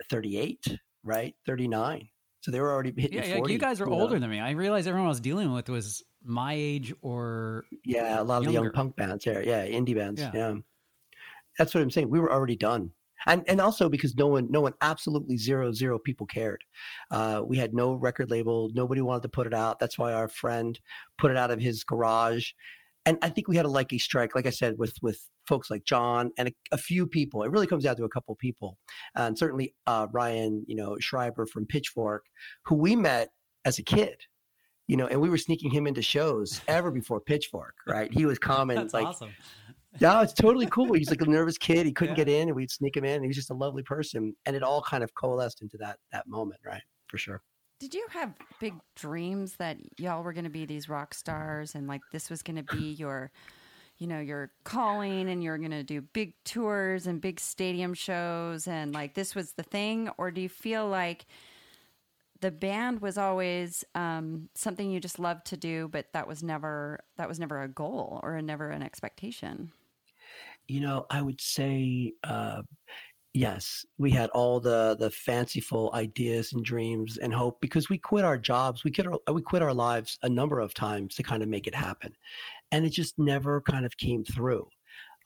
[0.10, 2.08] 38 right 39
[2.41, 3.45] so they were already hitting yeah, yeah.
[3.45, 3.99] You guys are know?
[3.99, 4.39] older than me.
[4.39, 8.45] I realized everyone I was dealing with was my age or yeah a lot of
[8.45, 9.25] the young punk bands.
[9.25, 10.21] Yeah yeah indie bands.
[10.21, 10.32] Yeah.
[10.34, 10.55] yeah.
[11.58, 12.10] that's what i'm saying.
[12.10, 12.91] We were already done.
[13.25, 16.63] And and also because no one no one absolutely zero zero people cared.
[17.12, 18.69] Uh, we had no record label.
[18.73, 19.79] Nobody wanted to put it out.
[19.79, 20.79] That's why our friend
[21.17, 22.51] put it out of his garage.
[23.05, 25.84] And i think we had a lucky strike like i said with with folks like
[25.84, 27.43] john and a, a few people.
[27.43, 28.77] It really comes down to a couple people.
[29.15, 32.25] And certainly uh, ryan you know schreiber from pitchfork
[32.65, 33.29] who we met
[33.65, 34.17] as a kid
[34.89, 38.39] you know and we were sneaking him into shows ever before pitchfork right he was
[38.39, 39.32] common That's like awesome.
[40.02, 40.93] no, it's totally cool.
[40.93, 41.86] He's like a nervous kid.
[41.86, 42.23] He couldn't Yeah.
[42.25, 43.15] get in, and we'd sneak him in.
[43.15, 45.97] And he was just a lovely person, and it all kind of coalesced into that
[46.12, 46.82] that moment, right?
[47.08, 47.41] For sure.
[47.80, 51.88] Did you have big dreams that y'all were going to be these rock stars and
[51.88, 53.32] like this was going to be your,
[53.97, 58.67] you know, your calling and you're going to do big tours and big stadium shows
[58.67, 60.10] and like this was the thing?
[60.19, 61.25] Or do you feel like
[62.41, 66.99] the band was always um, something you just loved to do, but that was never
[67.17, 69.71] that was never a goal or never an expectation?
[70.67, 72.62] You know, I would say uh,
[73.34, 73.86] yes.
[73.97, 78.38] We had all the the fanciful ideas and dreams and hope because we quit our
[78.38, 78.84] jobs.
[78.84, 81.67] We quit our, we quit our lives a number of times to kind of make
[81.67, 82.13] it happen,
[82.71, 84.67] and it just never kind of came through.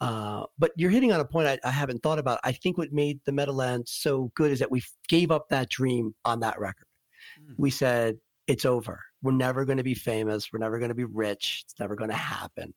[0.02, 2.40] Uh, but you're hitting on a point I, I haven't thought about.
[2.44, 6.14] I think what made the Meadowlands so good is that we gave up that dream
[6.26, 6.88] on that record.
[7.42, 7.56] Mm.
[7.58, 8.18] We said
[8.48, 9.02] it's over.
[9.22, 10.52] We're never going to be famous.
[10.52, 11.64] We're never going to be rich.
[11.66, 12.74] It's never going to happen.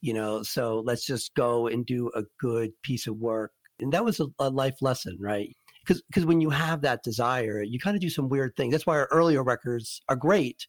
[0.00, 3.52] You know, so let's just go and do a good piece of work.
[3.80, 5.54] And that was a, a life lesson, right?
[5.84, 8.72] Because because when you have that desire, you kind of do some weird things.
[8.72, 10.66] That's why our earlier records are great,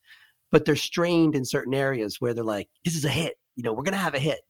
[0.51, 3.71] but they're strained in certain areas where they're like, "This is a hit." You know,
[3.71, 4.41] we're going to have a hit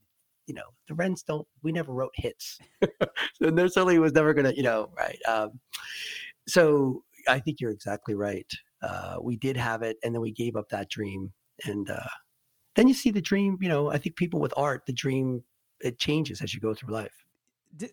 [0.47, 2.59] you know, the Wrens don't, we never wrote hits.
[3.33, 5.17] so there certainly was never going to, you know, right.
[5.27, 5.59] Um,
[6.47, 8.51] so I think you're exactly right.
[8.87, 11.31] Uh, we did have it and then we gave up that dream.
[11.65, 12.09] And uh,
[12.75, 15.43] then you see the dream, you know, I think people with art, the dream,
[15.79, 17.25] it changes as you go through life.
[17.77, 17.91] Did,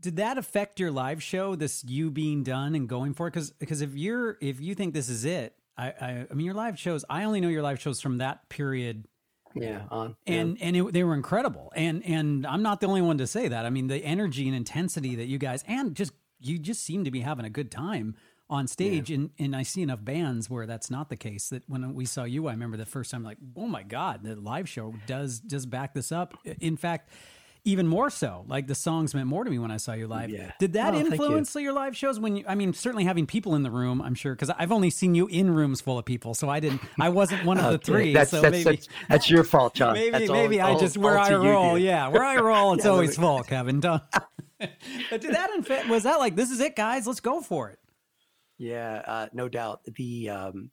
[0.00, 1.56] did, that affect your live show?
[1.56, 3.32] This you being done and going for it?
[3.32, 6.54] Because because if you're if you think this is it, I, I I mean your
[6.54, 7.04] live shows.
[7.10, 9.08] I only know your live shows from that period
[9.54, 9.82] Yeah.
[9.90, 10.14] On.
[10.26, 10.34] yeah.
[10.34, 13.48] and and it, they were incredible and and i'm not the only one to say
[13.48, 17.04] that i mean the energy and intensity that you guys and just you just seem
[17.04, 18.14] to be having a good time
[18.48, 21.94] on stage and and i see enough bands where that's not the case that when
[21.94, 24.94] we saw you i remember the first time like oh my god the live show
[25.06, 27.10] does just back this up in fact
[27.64, 30.30] even more so like the songs meant more to me when i saw you live
[30.30, 30.52] Yeah.
[30.60, 31.10] did that Oh, thank you.
[31.14, 34.14] influence your live shows when you i mean certainly having people in the room i'm
[34.14, 37.08] sure because i've only seen you in rooms full of people so i didn't i
[37.08, 39.94] wasn't one of the three That's, so that's, maybe that's, that's your fault, John.
[39.94, 41.74] Maybe That's all- maybe I all- just where all I roll.
[41.74, 41.82] dude.
[41.82, 43.80] Yeah, where I roll, it's Yeah, always full, Kevin.
[43.80, 44.02] Don't.
[44.60, 45.88] but did that infect?
[45.88, 47.06] Was that like this is it, guys?
[47.08, 47.78] Let's go for it.
[48.58, 49.80] Yeah, uh, no doubt.
[49.84, 50.70] The um,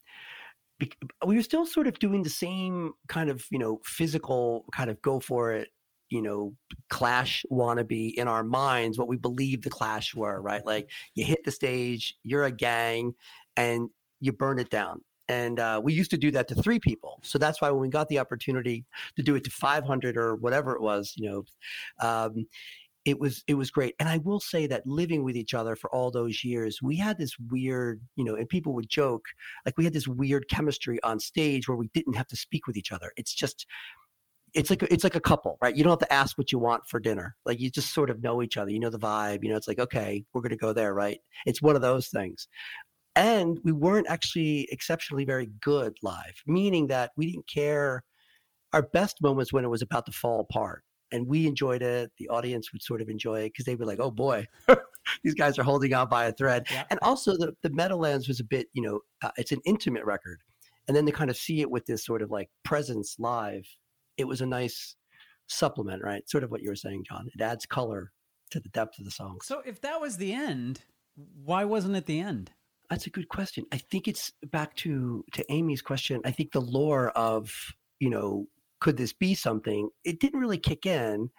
[1.26, 5.02] we were still sort of doing the same kind of you know physical kind of
[5.02, 5.70] go for it
[6.10, 6.54] you know
[6.90, 10.66] clash wannabe in our minds what we believe the clash were right?
[10.66, 13.14] Like you hit the stage you're a gang
[13.58, 15.02] and you burn it down.
[15.30, 17.20] And uh, we used to do that to three people.
[17.24, 18.84] So that's why when we got the opportunity
[19.16, 21.44] to do it to 500 or whatever it was you know
[22.08, 22.46] um,
[23.06, 23.96] it was it was great.
[24.00, 27.18] And i will say that living with each other for all those years we had
[27.18, 29.26] this weird you know and people would joke
[29.66, 32.78] like we had this weird chemistry on stage where we didn't have to speak with
[32.78, 33.12] each other.
[33.18, 33.66] It's just
[34.54, 35.76] it's like it's like a couple right?
[35.76, 37.36] You don't have to ask what you want for dinner.
[37.46, 38.72] Like you just sort of know each other.
[38.72, 39.44] You know the vibe.
[39.44, 41.20] You know it's like okay we're going to go there right?
[41.46, 42.48] It's one of those things.
[43.16, 48.04] And we weren't actually exceptionally very good live meaning that we didn't care.
[48.74, 50.84] Our best moments when it was about to fall apart
[51.14, 54.00] and we enjoyed it the audience would sort of enjoy it because they were like
[54.02, 54.46] oh boy
[55.24, 56.84] these guys are holding on by a thread Yeah.
[56.90, 60.40] and also the the meadowlands was a bit you know uh, it's an intimate record
[60.88, 63.66] and then to kind of see it with this sort of like presence live
[64.18, 64.96] it was a nice
[65.48, 68.12] supplement right sort of what you were saying john it adds color
[68.52, 70.82] to the depth of the songs So if that was the end,
[71.44, 72.52] why wasn't it the end?
[72.90, 73.66] That's a good question.
[73.72, 76.22] I think it's back to to Amy's question.
[76.24, 77.52] I think the lore of
[78.00, 78.46] you know
[78.84, 79.90] could this be something?
[80.04, 81.30] It didn't really kick in,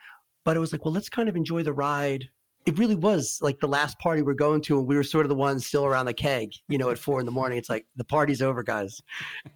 [0.45, 2.25] but it was like, well, let's kind of enjoy the ride.
[2.65, 5.29] It really was like the last party we're going to, and we were sort of
[5.29, 7.59] the ones still around the keg, you know, at four in the morning.
[7.59, 8.99] It's like the party's over, guys.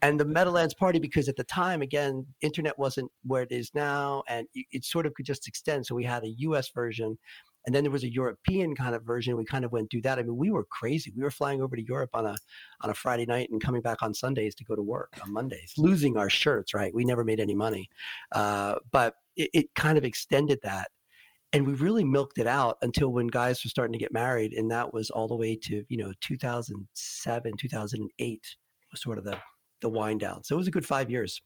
[0.03, 4.23] And the Meadowlands party, because at the time, again, internet wasn't where it is now,
[4.29, 5.87] and it sort of could just extend.
[5.87, 6.69] So we had a U.S.
[6.75, 7.17] version,
[7.67, 9.37] and then there was a European kind of version.
[9.37, 10.19] We kind of went through that.
[10.19, 11.13] I mean, we were crazy.
[11.15, 12.37] We were flying over to Europe on a
[12.81, 15.75] on a Friday night and coming back on Sundays to go to work on Mondays,
[15.77, 16.75] losing our shirts.
[16.75, 16.95] Right?
[16.95, 17.89] We never made any money,
[18.33, 20.89] uh, but it, it kind of extended that,
[21.53, 24.71] and we really milked it out until when guys were starting to get married, and
[24.71, 28.57] that was all the way to you know 2007, 2008
[28.91, 29.37] was sort of the
[29.81, 30.43] the wind down.
[30.45, 31.41] So it was a good five years.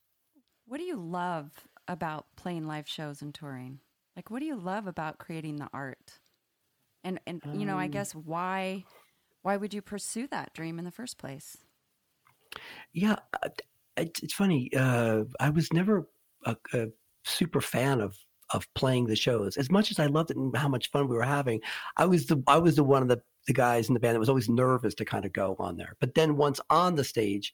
[0.66, 1.50] What do you love
[1.88, 3.80] about playing live shows and touring?
[4.16, 6.20] Like, what do you love about creating the art?
[7.04, 8.86] And and you know, I Um, guess why
[9.42, 11.58] why would you pursue that dream in the first place?
[12.92, 13.48] Yeah, uh,
[13.96, 14.70] it's, it's funny.
[14.74, 16.08] Uh, I was never
[16.44, 16.86] a, a
[17.24, 18.16] super fan of
[18.52, 21.16] of playing the shows as much as I loved it and how much fun we
[21.16, 21.60] were having.
[21.96, 24.20] I was the I was the one of the the guys in the band that
[24.20, 25.96] was always nervous to kind of go on there.
[26.00, 27.52] But then once on the stage,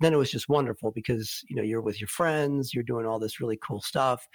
[0.00, 3.18] then it was just wonderful because you know you're with your friends, you're doing all
[3.18, 4.26] this really cool stuff.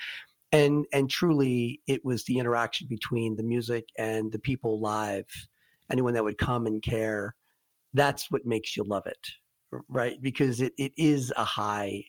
[0.51, 5.25] And and truly it was the interaction between the music and the people live,
[5.91, 7.35] anyone that would come and care.
[7.93, 9.27] That's what makes you love it
[9.89, 10.21] right?
[10.21, 12.05] Because it, it is a high,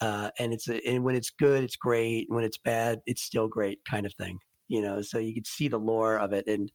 [0.00, 2.26] uh, and it's a, and when it's good, it's great.
[2.28, 4.38] When it's bad, it's still great, kind of thing.
[4.68, 6.70] You know, so you could see the lore of it, and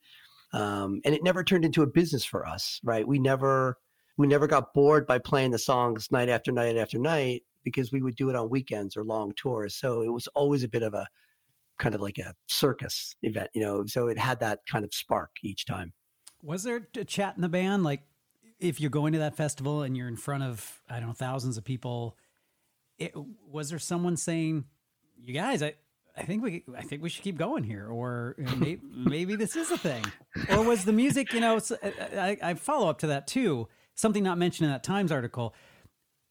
[0.53, 3.07] um, and it never turned into a business for us, right?
[3.07, 3.77] We never
[4.17, 8.01] we never got bored by playing the songs night after night after night because we
[8.01, 9.75] would do it on weekends or long tours.
[9.75, 11.07] So it was always a bit of a
[11.77, 13.85] kind of like a circus event, you know.
[13.85, 15.93] So it had that kind of spark each time.
[16.41, 17.83] Was there a chat in the band?
[17.83, 18.01] Like,
[18.59, 21.57] if you're going to that festival and you're in front of, I don't know, thousands
[21.57, 22.15] of people,
[22.97, 23.13] it,
[23.49, 24.65] was there someone saying,
[25.21, 25.73] "You guys, I,
[26.15, 29.71] I think we, I think we should keep going here," or maybe, maybe this is
[29.71, 30.05] a thing,
[30.49, 31.33] or was the music?
[31.33, 33.67] You know, I follow up to that too.
[33.95, 35.55] Something not mentioned in that Times article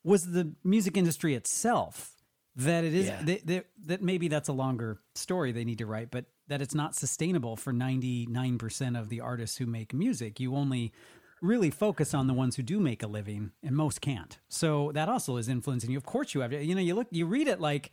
[0.04, 2.12] was the music industry itself
[2.56, 3.64] that it is Yeah.
[3.86, 7.56] that, maybe that's a longer story they need to write but that it's not sustainable
[7.56, 10.38] for 99% of the artists who make music.
[10.38, 10.92] You only
[11.40, 14.38] really focus on the ones who do make a living and most can't.
[14.48, 15.96] So that also is influencing you.
[15.98, 17.90] Of course you have to you know you look you read it like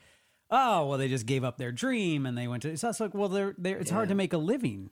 [0.50, 3.14] oh well they just gave up their dream and they went to so it's like
[3.14, 4.90] well they're, they're it's hard to make a living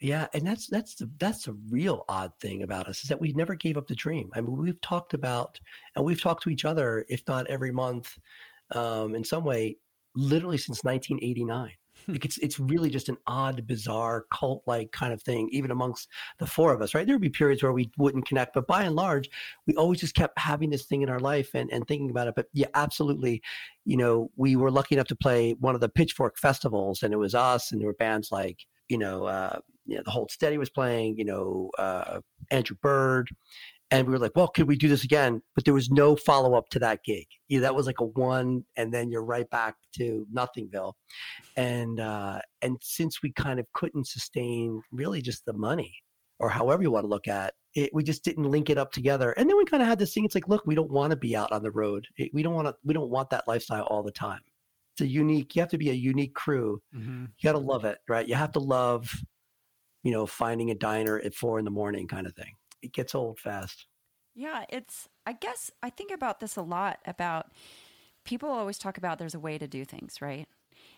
[0.00, 3.32] Yeah, and that's that's the that's the real odd thing about us is that we
[3.32, 4.30] never gave up the dream.
[4.34, 5.58] I mean, we've talked about
[5.96, 8.16] and we've talked to each other, if not every month,
[8.76, 9.76] um, in some way,
[10.14, 11.72] literally since 1989.
[12.06, 16.46] Like it's it's really just an odd, bizarre, cult-like kind of thing, even amongst the
[16.46, 16.94] four of us.
[16.94, 17.04] Right?
[17.04, 19.28] There would be periods where we wouldn't connect, but by and large,
[19.66, 22.34] we always just kept having this thing in our life and and thinking about it.
[22.36, 23.42] But yeah, absolutely.
[23.84, 27.18] You know, we were lucky enough to play one of the Pitchfork festivals, and it
[27.18, 29.24] was us, and there were bands like you know.
[29.24, 29.58] Uh,
[29.88, 32.20] you know, the Hold Steady was playing, you know, uh,
[32.50, 33.30] Andrew Bird.
[33.90, 35.40] And we were like, well, could we do this again?
[35.54, 37.24] But there was no follow up to that gig.
[37.48, 40.92] You know, that was like a one, and then you're right back to Nothingville.
[41.56, 45.94] And uh, and since we kind of couldn't sustain really just the money,
[46.38, 49.32] or however you want to look at it, we just didn't link it up together.
[49.32, 50.24] And then we kind of had this thing.
[50.26, 52.06] It's like, look, we don't want to be out on the road.
[52.18, 52.74] It- we don't want to.
[52.84, 54.40] We don't want that lifestyle all the time.
[54.94, 55.56] It's a unique.
[55.56, 56.82] You have to be a unique crew
[57.38, 58.28] you got to love it, right?
[58.28, 59.10] You have to love,
[60.08, 62.56] you know, finding a diner at four in the morning kind of thing.
[62.82, 63.86] It gets old fast.
[64.34, 67.52] Yeah, it's, I guess I think about this a lot about
[68.24, 70.48] people always talk about there's a way to do things, right?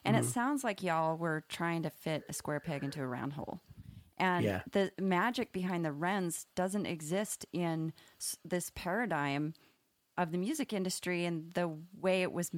[0.05, 0.17] And Mm-hmm.
[0.17, 3.61] it sounds like y'all were trying to fit a square peg into a round hole.
[4.19, 4.63] And Yeah.
[4.71, 7.93] the magic behind the Wrens doesn't exist in
[8.45, 9.55] this paradigm
[10.19, 12.51] of the music industry and the way it was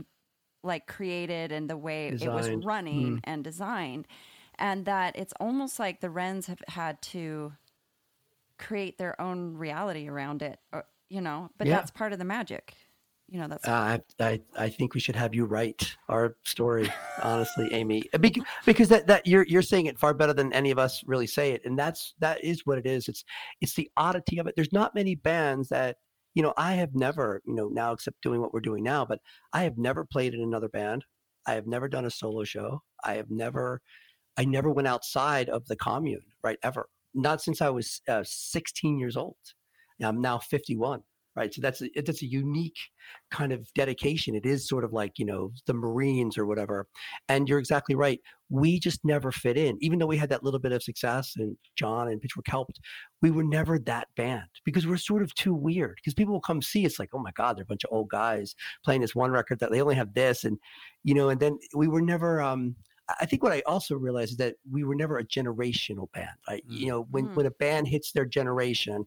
[0.65, 2.65] like created and the way it was Designed.
[2.65, 4.07] running and designed.
[4.63, 7.53] And that it's almost like the Wrens have had to
[8.59, 11.79] create their own reality around it, or, you know, but Yeah.
[11.79, 12.75] that's part of the magic.
[13.29, 16.89] You know, that's Uh, I, I I think we should have you write our story,
[17.23, 20.79] honestly, Amy, because, because that, that you're you're saying it far better than any of
[20.79, 23.09] us really say it, and that's that is what it is.
[23.09, 23.25] It's
[23.61, 24.55] it's the oddity of it.
[24.55, 25.97] There's not many bands that
[26.35, 26.53] you know.
[26.57, 29.21] I have never you know now except doing what we're doing now, but
[29.53, 31.05] I have never played in another band.
[31.47, 32.83] I have never done a solo show.
[33.03, 33.81] I have never
[34.37, 36.59] I never went outside of the commune, right?
[36.62, 36.89] Ever.
[37.14, 39.37] Not since I was uh, 16 years old.
[40.03, 41.03] I'm now 51,
[41.37, 41.53] right?
[41.53, 42.78] So that's a, that's a unique
[43.30, 44.35] kind of dedication.
[44.35, 46.87] It is sort of like, you know, the Marines or whatever.
[47.28, 48.20] And you're exactly right.
[48.51, 49.78] We just never fit in.
[49.80, 52.80] Even though we had that little bit of success and John and Pitchfork helped,
[53.20, 55.97] we were never that band because we're sort of too weird.
[55.97, 58.09] Because people will come see us like, oh my God, they're a bunch of old
[58.09, 58.55] guys
[58.85, 60.45] playing this one record that they only have this.
[60.45, 60.59] And,
[61.05, 62.76] you know, and then we were never, um,
[63.21, 66.31] I think what I also realized is that we were never a generational band.
[66.49, 66.65] Right?
[66.69, 66.79] Mm.
[66.79, 67.37] You know, when Mm.
[67.37, 69.05] when a band hits their generation,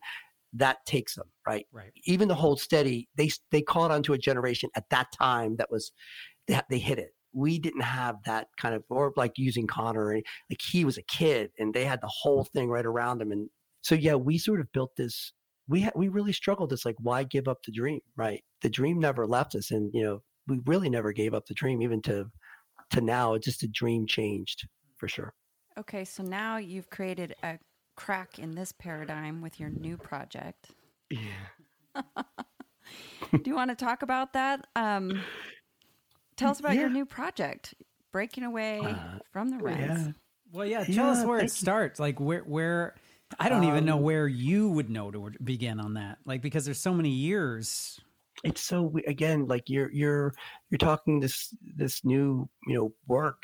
[0.53, 1.67] that takes them right.
[1.71, 1.91] Right.
[2.05, 5.91] Even the Hold Steady, they they caught onto a generation at that time that was
[6.47, 7.11] they, they hit it.
[7.33, 11.51] We didn't have that kind of or like using Connor, like he was a kid
[11.59, 13.31] and they had the whole thing right around him.
[13.31, 13.49] And
[13.81, 15.33] so yeah, we sort of built this.
[15.67, 16.71] We had, we really struggled.
[16.71, 18.43] It's like why give up the dream, right?
[18.61, 21.81] The dream never left us, and you know we really never gave up the dream,
[21.81, 22.31] even to
[22.91, 23.37] to now.
[23.37, 24.67] Just a dream changed
[24.97, 25.33] for sure.
[25.77, 26.05] okay.
[26.05, 27.59] So now you've created a
[27.95, 30.71] crack in this paradigm with your new project.
[31.09, 31.21] Yeah.
[33.31, 34.67] Do you want to talk about that?
[34.75, 35.21] Um,
[36.37, 37.73] tell us about your new project,
[38.11, 40.07] Breaking Away Uh, from the Wrens.
[40.07, 40.11] Yeah.
[40.53, 40.83] Well, yeah.
[40.83, 41.55] Tell us where it thank you.
[41.55, 41.99] starts.
[41.99, 42.95] Like where where
[43.39, 46.19] I don't even know Um, where you would know to begin on that.
[46.25, 47.99] Like because there's so many years.
[48.43, 50.33] It's so we- again like you're you're
[50.69, 53.43] you're talking this this new you know work.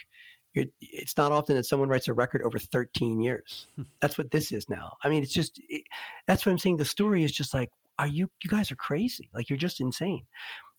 [0.53, 3.67] It's not often that someone writes a record over 13 years.
[4.01, 4.97] That's what this is now.
[5.03, 5.83] I mean it's just it,
[6.27, 6.77] that's what i'm saying.
[6.77, 9.29] The story is just like are you you guys are crazy.
[9.33, 10.25] Like you're just insane.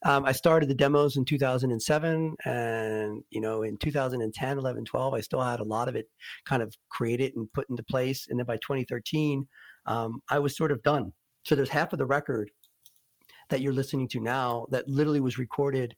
[0.04, 5.20] Um, i started the demos in 2007 and you know in 2010 11 12 i
[5.20, 6.08] still had a lot of it
[6.44, 8.26] kind of created and put into place.
[8.28, 9.46] And then by 2013
[9.86, 11.12] um, i was sort of done.
[11.44, 12.50] So there's half of the record
[13.52, 15.94] that you're listening to now that literally was recorded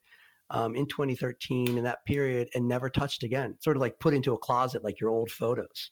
[0.50, 4.34] um, in 2013 in that period and never touched again, sort of like put into
[4.34, 5.90] a closet like your old photos.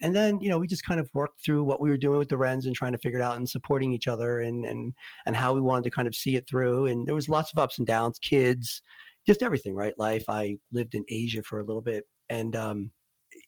[0.00, 2.28] And then, you know, we just kind of worked through what we were doing with
[2.28, 4.92] the Wrens and trying to figure it out and supporting each other and, and,
[5.26, 6.86] and how we wanted to kind of see it through.
[6.86, 8.82] And there was lots of ups and downs, kids,
[9.26, 9.98] just everything, right?
[9.98, 10.24] Life.
[10.28, 12.90] I lived in Asia for a little bit and, um,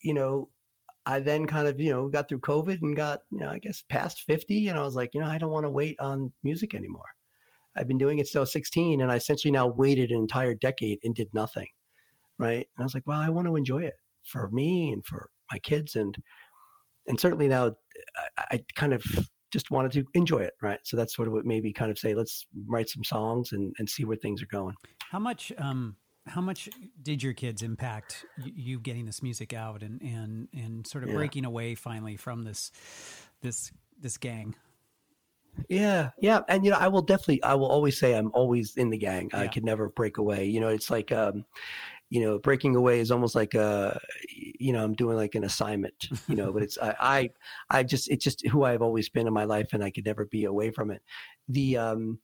[0.02, 0.48] you know,
[1.06, 3.84] I then kind of, you know, got through COVID and got, you know, I guess
[3.88, 4.68] past 50.
[4.68, 7.06] And I was like, you know, I don't want to wait on music anymore.
[7.76, 10.54] I've been doing it since I was 16 and I essentially now waited an entire
[10.54, 11.68] decade and did nothing.
[12.38, 12.66] Right.
[12.76, 13.94] And I was like, well, I want to enjoy it
[14.24, 15.94] for me and for my kids.
[15.96, 16.16] And,
[17.06, 17.74] and certainly now
[18.38, 19.04] I, I kind of
[19.52, 20.54] just wanted to enjoy it.
[20.62, 20.78] Right.
[20.84, 23.74] So that's sort of what made me kind of say, let's write some songs and,
[23.78, 24.74] and see where things are going.
[25.10, 25.96] How much um
[26.26, 26.68] how much
[27.02, 31.16] did your kids impact you getting this music out and and and sort of Yeah.
[31.16, 32.70] breaking away finally from this
[33.42, 34.54] this this gang?
[35.68, 38.90] Yeah, yeah, and you know, I will definitely, I will always say I'm always in
[38.90, 39.30] the gang.
[39.32, 40.46] I could never break away.
[40.46, 41.44] You know, it's like, um,
[42.08, 44.00] you know, breaking away is almost like a,
[44.36, 46.08] you know, I'm doing like an assignment.
[46.28, 47.30] You know, but it's I, I,
[47.70, 50.24] I just, it's just who I've always been in my life, and I could never
[50.24, 51.02] be away from it.
[51.48, 52.18] The, um,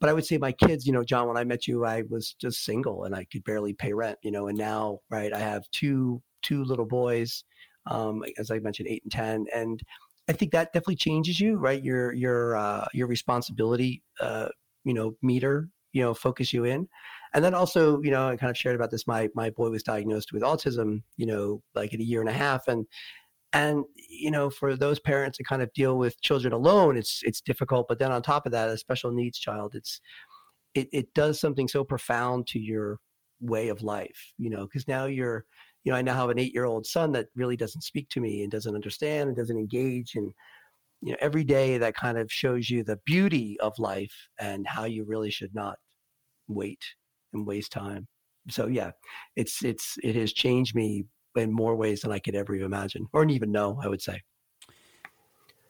[0.00, 2.34] but I would say my kids, you know, John, when I met you, I was
[2.40, 4.18] just single and I could barely pay rent.
[4.22, 7.44] You know, and now, right, I have two two little boys,
[7.86, 9.82] um, as I mentioned, eight and ten, and
[10.28, 11.82] I think that definitely changes you, right?
[11.82, 14.48] Your your uh, your responsibility, uh,
[14.84, 16.88] you know, meter, you know, focus you in,
[17.34, 19.06] and then also, you know, I kind of shared about this.
[19.06, 22.32] My my boy was diagnosed with autism, you know, like at a year and a
[22.32, 22.86] half, and
[23.52, 27.40] and you know, for those parents to kind of deal with children alone, it's it's
[27.40, 27.88] difficult.
[27.88, 30.00] But then on top of that, a special needs child, it's
[30.74, 32.98] it it does something so profound to your
[33.40, 35.44] way of life, you know, because now you're
[35.88, 38.20] you know, I now have an eight year old son that really doesn't speak to
[38.20, 40.16] me and doesn't understand and doesn't engage.
[40.16, 40.34] And,
[41.00, 44.84] you know, every day that kind of shows you the beauty of life and how
[44.84, 45.78] you really should not
[46.46, 46.82] wait
[47.32, 48.06] and waste time.
[48.50, 48.90] So yeah,
[49.34, 53.24] it's, it's, it has changed me in more ways than I could ever imagine or
[53.24, 54.20] even know, I would say.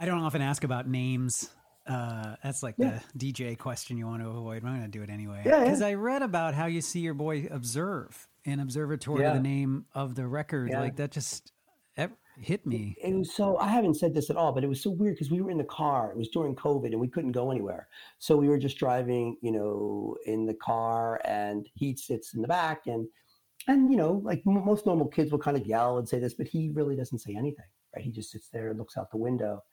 [0.01, 1.51] I don't often ask about names
[1.87, 2.99] Uh, that's like Yeah.
[3.15, 4.63] the DJ question you want to avoid.
[4.63, 5.43] but I'm going to do it anyway.
[5.47, 5.65] Yeah, yeah.
[5.65, 9.35] Because I read about how you see your boy Observe in Observatory, Yeah.
[9.35, 10.71] the name of the record.
[10.71, 10.81] Yeah.
[10.81, 11.53] Like that just
[12.41, 12.97] hit me.
[13.03, 15.29] It was so I haven't said this at all, but it was so weird because
[15.31, 16.13] we were in the car.
[16.13, 17.89] It was during COVID and we couldn't go anywhere.
[18.21, 22.47] So we were just driving, you know, in the car and he sits in the
[22.49, 23.09] back and
[23.67, 26.35] and you know, like m- most normal kids will kind of yell and say this,
[26.35, 28.05] but he really doesn't say anything, right?
[28.05, 29.65] He just sits there and looks out the window.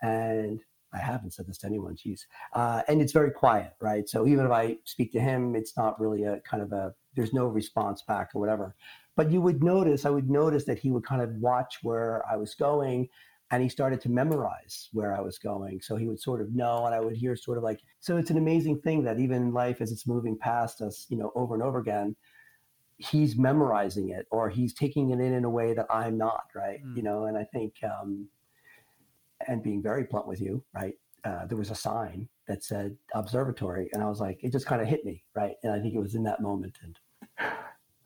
[0.00, 0.60] And
[0.94, 2.26] I haven't said this to anyone, geez.
[2.52, 4.08] Uh, and it's very quiet, right?
[4.08, 7.32] So even if I speak to him, it's not really a kind of a there's
[7.32, 8.74] no response back or whatever.
[9.16, 12.36] But you would notice, I would notice that he would kind of watch where I
[12.36, 13.08] was going
[13.50, 15.82] and he started to memorize where I was going.
[15.82, 18.30] So he would sort of know, and I would hear sort of like, so it's
[18.30, 21.62] an amazing thing that even life, as it's moving past us, you know, over and
[21.62, 22.16] over again,
[22.96, 26.82] he's memorizing it or he's taking it in in a way that I'm not, right?
[26.82, 26.96] Mm.
[26.96, 28.28] You know, and I think, um,
[29.46, 30.94] and being very blunt with you, right?
[31.24, 34.82] Uh, there was a sign that said observatory, and I was like, it just kind
[34.82, 35.54] of hit me, right?
[35.62, 36.98] And I think it was in that moment, and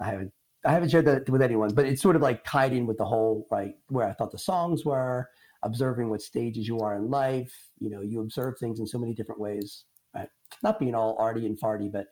[0.00, 0.32] I haven't
[0.64, 3.04] I haven't shared that with anyone, but it's sort of like tied in with the
[3.04, 5.30] whole like where I thought the songs were,
[5.62, 7.54] observing what stages you are in life.
[7.78, 9.84] You know, you observe things in so many different ways.
[10.14, 10.28] Right?
[10.62, 12.06] Not being all arty and farty, but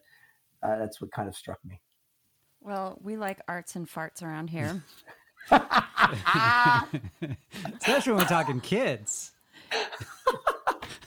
[0.63, 1.81] uh, that's what kind of struck me.
[2.61, 4.83] Well, we like arts and farts around here.
[7.81, 9.33] Especially when we're talking kids.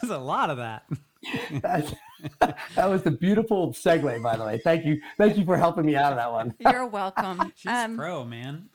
[0.07, 0.83] There's a lot of that.
[2.75, 4.57] That was the beautiful segue, by the way.
[4.63, 6.53] Thank you, thank you for helping me out of that one.
[6.59, 7.51] You're welcome.
[7.55, 8.69] She's um, pro, man.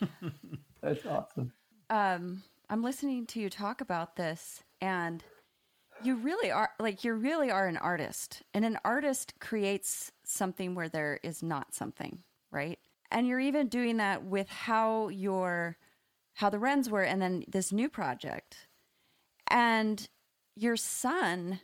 [0.80, 1.52] That's awesome.
[1.90, 5.22] um, I'm listening to you talk about this, and
[6.02, 10.88] you really are like you really are an artist, and an artist creates something where
[10.88, 12.20] there is not something,
[12.50, 12.78] right?
[13.10, 15.76] And you're even doing that with how your
[16.34, 18.68] how the Wrens were, and then this new project,
[19.50, 20.08] and
[20.58, 21.60] your son,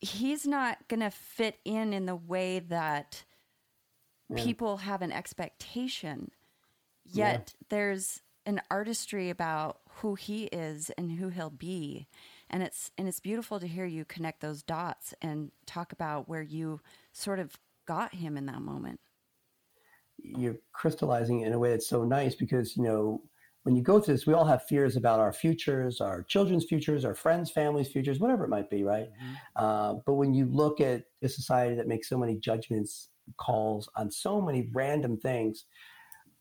[0.00, 3.24] he's not gonna fit in in the way that
[4.36, 6.30] people have an expectation.
[7.04, 12.06] Yet there's an artistry about who he is and who he'll be.
[12.50, 16.42] And it's and it's beautiful to hear you connect those dots and talk about where
[16.42, 16.80] you
[17.12, 17.56] sort of
[17.86, 19.00] got him in that moment.
[20.18, 23.22] You're crystallizing it in a way that's so nice because you know
[23.64, 27.04] when you go through this we all have fears about our futures our children's futures
[27.04, 29.08] our friends families futures whatever it might be right?
[29.56, 34.10] Uh, but when you look at a society that makes so many judgments calls on
[34.10, 35.64] so many random things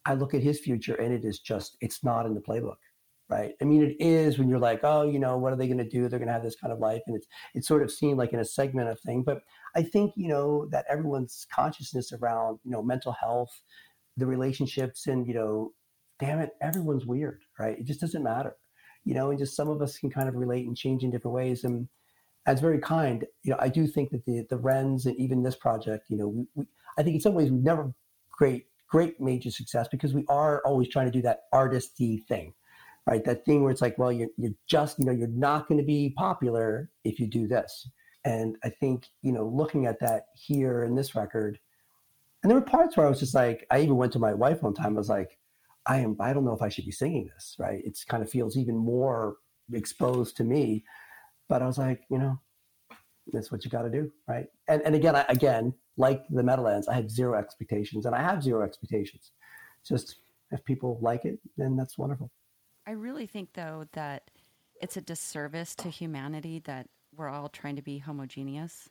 [0.05, 2.77] i look at his future and it is just it's not in the playbook
[3.31, 3.53] right?
[3.61, 5.87] I mean it is when you're like oh you know what are they going to
[5.87, 6.07] do?
[6.07, 8.33] They're going to have this kind of life and it's it's sort of seen like
[8.33, 9.23] in a segment of thing.
[9.23, 9.41] But
[9.75, 13.63] i think you know that everyone's consciousness around you know mental health
[14.17, 15.71] the relationships and you know
[16.21, 17.77] damn it everyone's weird right?
[17.77, 18.55] It just doesn't matter
[19.03, 21.35] you know and just some of us can kind of relate and change in different
[21.35, 21.87] ways and
[22.45, 23.25] that's very kind.
[23.43, 26.27] You know i do think that the the wrens and even this project you know
[26.27, 26.65] we, we
[26.97, 27.93] i think in some ways we've never
[28.31, 32.53] great great major success because we are always trying to do that artisty thing
[33.07, 33.25] right?
[33.25, 35.85] That thing where it's like well you're, you're just you know you're not going to
[35.85, 37.89] be popular if you do this.
[38.23, 41.57] And i think you know looking at that here in this record
[42.43, 44.61] and there were parts where i was just like i even went to my wife
[44.61, 45.39] one time i was like
[45.85, 47.81] i am i don't know if i should be singing this right?
[47.83, 49.37] It's kind of feels even more
[49.73, 50.83] exposed to me
[51.47, 52.39] but i was like you know
[53.31, 54.47] that's what you got to do right?
[54.67, 58.43] And and again I, again like the meadowlands i had zero expectations and i have
[58.43, 59.31] zero expectations.
[59.87, 60.17] Just
[60.51, 62.29] if people like it then that's wonderful.
[62.85, 64.29] I really think though that
[64.81, 68.89] it's a disservice to humanity that we're all trying to be homogeneous.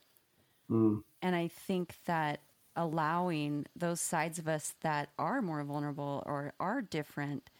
[0.70, 1.02] Mm.
[1.20, 2.38] and i think that
[2.76, 7.50] allowing those sides of us that are more vulnerable or are different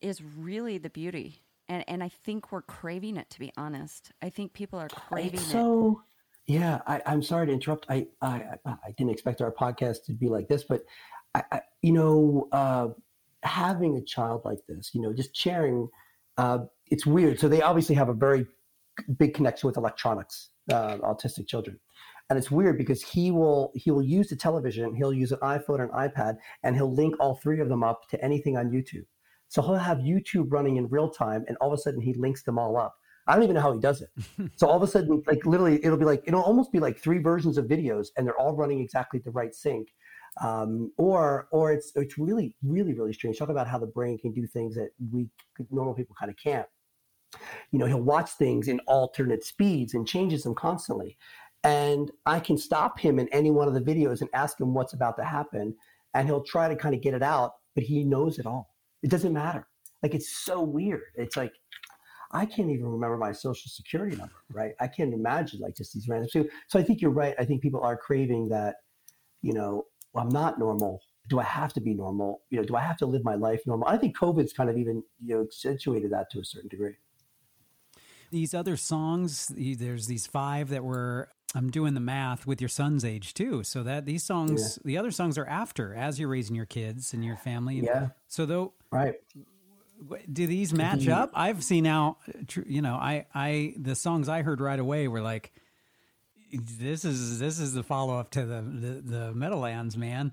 [0.00, 1.42] is really the beauty.
[1.68, 4.12] And and i think we're craving it to be honest.
[4.22, 5.52] I think people are craving It's it.
[5.52, 6.02] so
[6.46, 7.86] yeah I, i'm sorry to interrupt.
[7.88, 10.82] I, I i I didn't expect our podcast to be like this but
[11.34, 12.88] i, I you know uh
[13.42, 15.88] having a child like this you know just sharing
[16.38, 16.60] uh
[16.90, 17.38] it's weird.
[17.38, 18.46] So they obviously have a very
[19.18, 21.78] big connection with electronics uh, autistic children
[22.30, 25.80] and it's weird because he will he will use the television he'll use an iphone
[25.80, 29.06] or an ipad and he'll link all three of them up to anything on youtube.
[29.48, 32.42] So he'll have youtube running in real time and all of a sudden he links
[32.42, 32.96] them all up.
[33.26, 34.10] I don't even know how he does it.
[34.56, 37.18] So all of a sudden like literally it'll be like it'll almost be like three
[37.18, 39.88] versions of videos and they're all running exactly the right sync.
[40.42, 43.38] Um, or or it's it's really really really strange.
[43.38, 45.28] Talk about how the brain can do things that we
[45.70, 46.66] normal people kind of can't.
[47.72, 51.16] You know he'll watch things in alternate speeds and changes them constantly
[51.64, 54.92] and i can stop him in any one of the videos and ask him what's
[54.92, 55.74] about to happen
[56.14, 59.10] and he'll try to kind of get it out but he knows it all it
[59.10, 59.66] doesn't matter
[60.02, 61.52] like it's so weird it's like
[62.30, 64.72] I can't even remember my social security number, right?
[64.80, 66.28] I can't imagine like just these random.
[66.28, 67.34] So, so I think you're right.
[67.38, 68.76] I think people are craving that,
[69.40, 71.00] you know, well, I'm not normal.
[71.28, 72.42] Do I have to be normal?
[72.50, 73.88] You know, do I have to live my life normal?
[73.88, 76.96] I think COVID's kind of even, you know, accentuated that to a certain degree.
[78.30, 81.30] These other songs, there's these five that were.
[81.54, 85.10] I'm doing the math with your son's age too, so that these songs, the other
[85.10, 87.76] songs are after as you're raising your kids and your family.
[87.80, 88.08] Yeah.
[88.26, 89.14] So though, Right.
[90.30, 91.30] do these match the- up?
[91.34, 92.18] I've seen now,
[92.66, 95.52] you know, I, I, the songs I heard right away were like,
[96.52, 100.32] this is this is the follow up to the the, the Meadowlands, man.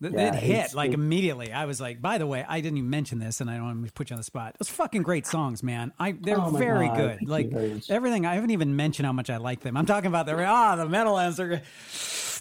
[0.00, 1.52] Th- Yeah, it hit like immediately.
[1.52, 3.86] I was like, by the way, I didn't even mention this, and I don't want
[3.86, 4.54] to put you on the spot.
[4.58, 5.92] Those fucking great songs, man.
[5.98, 7.18] I they're Oh very God, good.
[7.18, 7.52] thank like
[7.88, 8.24] everything.
[8.26, 9.76] I haven't even mentioned how much I like them.
[9.76, 11.62] I'm talking about the ah the metal They're.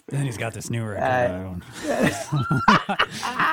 [0.10, 1.62] Then he's got this new record.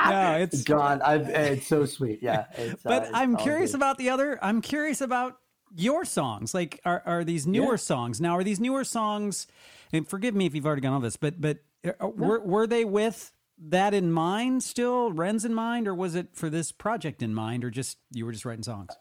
[0.09, 2.19] no, it's John, I've, it's so sweet.
[2.21, 2.45] Yeah.
[2.83, 3.77] But uh, I'm curious good.
[3.77, 4.39] about the other.
[4.41, 5.37] I'm curious about
[5.75, 6.53] your songs.
[6.53, 7.75] Like, are are these newer Yeah.
[7.77, 8.37] songs now?
[8.37, 9.47] Are these newer songs?
[9.91, 12.85] And forgive me if you've already gone over this, but but uh, were were they
[12.85, 17.33] with that in mind still, Wrens' in mind, or was it for this project in
[17.33, 18.93] mind, or just you were just writing songs?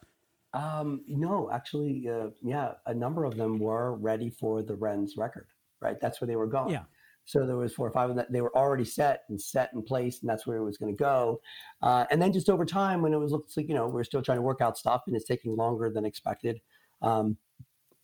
[0.52, 5.48] Um, no, actually, uh, yeah, a number of them were ready for the Wren's record,
[5.80, 6.00] right?
[6.00, 6.70] That's where they were going.
[6.70, 6.84] Yeah.
[7.26, 8.26] So there was four or five of them.
[8.30, 10.98] They were already set and set in place, and that's where it was going to
[10.98, 11.40] go.
[11.82, 14.04] Uh, and then just over time, when it was looks like you know we are
[14.04, 16.60] still trying to work out stuff, and it's taking longer than expected.
[17.02, 17.36] Um,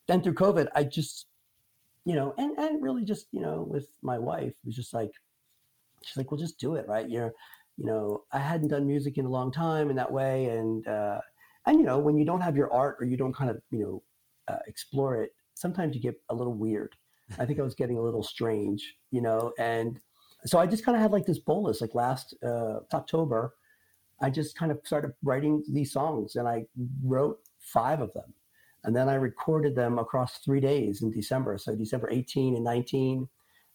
[0.08, 1.26] then through COVID, I just,
[2.04, 5.12] you know, and and really just you know with my wife, it was just like,
[6.02, 7.08] she's like, well, just do it, right?
[7.08, 7.32] You're,
[7.76, 11.20] you know, I hadn't done music in a long time in that way, and uh,
[11.66, 13.78] and you know when you don't have your art or you don't kind of you
[13.78, 14.02] know
[14.48, 16.94] uh, explore it, sometimes you get a little weird.
[17.38, 20.00] I think I was getting a little strange, you know, and
[20.46, 21.80] so I just kind of had like this bolus.
[21.80, 23.54] Like last uh, October,
[24.20, 26.66] I just kind of started writing these songs, and I
[27.04, 28.34] wrote five of them,
[28.84, 31.56] and then I recorded them across three days in December.
[31.58, 33.28] So December 18 and 19,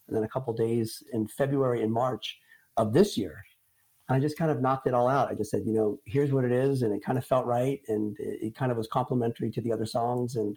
[0.06, 2.38] and then a couple days in February and March
[2.76, 3.44] of this year.
[4.08, 5.28] I just kind of knocked it all out.
[5.28, 7.80] I just said, you know, here's what it is, and it kind of felt right,
[7.88, 10.56] and it, it kind of was complementary to the other songs, and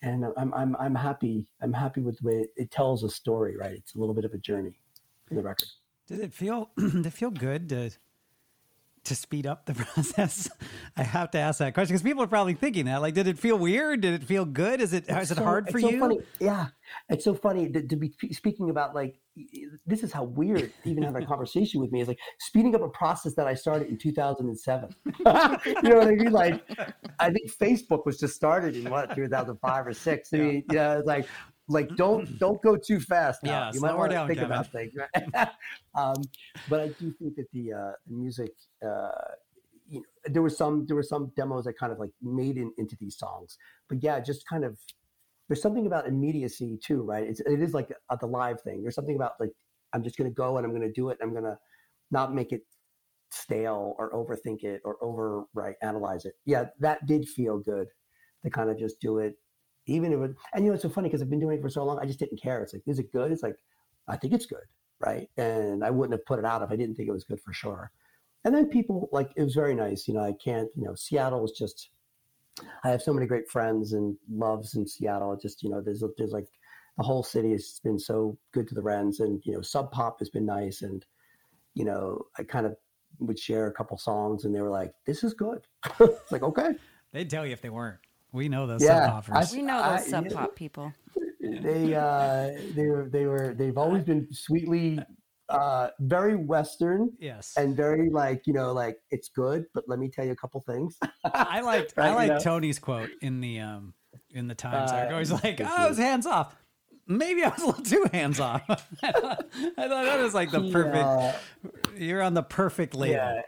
[0.00, 1.46] and I'm I'm I'm happy.
[1.60, 3.56] I'm happy with the way it, it tells a story.
[3.56, 4.78] Right, it's a little bit of a journey
[5.30, 5.68] in the record.
[6.06, 7.90] Did it feel did it feel good to
[9.04, 10.48] to speed up the process?
[10.96, 13.02] I have to ask that question because people are probably thinking that.
[13.02, 14.00] Like, did it feel weird?
[14.00, 14.80] Did it feel good?
[14.80, 16.00] Is it is it so- hard for it's so you?
[16.00, 16.20] Funny.
[16.40, 16.68] Yeah,
[17.08, 19.16] it's so funny to, to be speaking about like
[19.86, 22.88] this is how weird even having a conversation with me is like speeding up a
[22.88, 24.90] process that I started in 2007.
[25.06, 25.32] you know
[25.96, 26.32] what I mean?
[26.32, 26.62] Like
[27.18, 30.32] I think Facebook was just started in what 2005 or six.
[30.32, 31.26] I mean, yeah, it's like
[31.68, 33.42] like don't don't go too fast.
[33.42, 33.50] Now.
[33.50, 34.44] Yeah, you might want to think Kevin.
[34.44, 34.92] about things.
[34.96, 35.48] Right?
[35.94, 36.16] um,
[36.68, 38.52] but I do think that the uh, the music.
[38.84, 39.10] Uh,
[39.88, 42.72] you know, there were some there were some demos that kind of like made in,
[42.78, 43.58] into these songs,
[43.88, 44.78] but yeah, just kind of
[45.48, 47.24] there's something about immediacy too, right?
[47.24, 48.80] It's, it is like a, the live thing.
[48.80, 49.50] There's something about like
[49.92, 51.18] I'm just going to go and I'm going to do it.
[51.20, 51.58] And I'm going to
[52.10, 52.62] not make it
[53.30, 56.34] stale or overthink it or over right analyze it.
[56.44, 57.88] Yeah, that did feel good
[58.44, 59.34] to kind of just do it,
[59.86, 60.36] even if it.
[60.54, 61.98] And you know, it's so funny because I've been doing it for so long.
[62.00, 62.62] I just didn't care.
[62.62, 63.32] It's like, is it good?
[63.32, 63.56] It's like,
[64.08, 64.64] I think it's good,
[65.04, 65.28] right?
[65.36, 67.52] And I wouldn't have put it out if I didn't think it was good for
[67.52, 67.90] sure.
[68.44, 70.08] And then people like it was very nice.
[70.08, 70.68] You know, I can't.
[70.76, 71.90] You know, Seattle was just
[72.84, 75.36] I have so many great friends and loves in Seattle.
[75.36, 76.48] Just you know, there's there's like
[76.98, 80.18] the whole city has been so good to the Wrens, and you know, Sub Pop
[80.18, 81.04] has been nice, and
[81.74, 82.76] you know, I kind of
[83.20, 85.66] would share a couple songs, and they were like, "This is good."
[86.00, 86.74] it's like okay,
[87.12, 87.98] They'd tell you if they weren't.
[88.32, 89.52] We know those Yeah, sub offers.
[89.52, 90.32] I- We know I- those sub yeah.
[90.34, 90.92] pop people.
[91.40, 94.98] they uh, they were they were they've always been sweetly
[95.48, 97.54] uh, very Western yes.
[97.56, 100.62] and very like you know like it's good, but let me tell you a couple
[100.66, 100.98] things.
[101.24, 102.38] I liked Right, I you liked know?
[102.38, 103.92] Tony's quote in the um
[104.30, 105.18] in the Times Uh, article.
[105.18, 106.54] He's like, "Oh, I was hands off."
[107.08, 108.62] Maybe I was a little too hands off.
[109.02, 109.44] I thought
[109.76, 110.96] I thought that was like the perfect.
[110.96, 111.36] Yeah.
[111.98, 113.14] You're on the perfect label.
[113.16, 113.42] Yeah.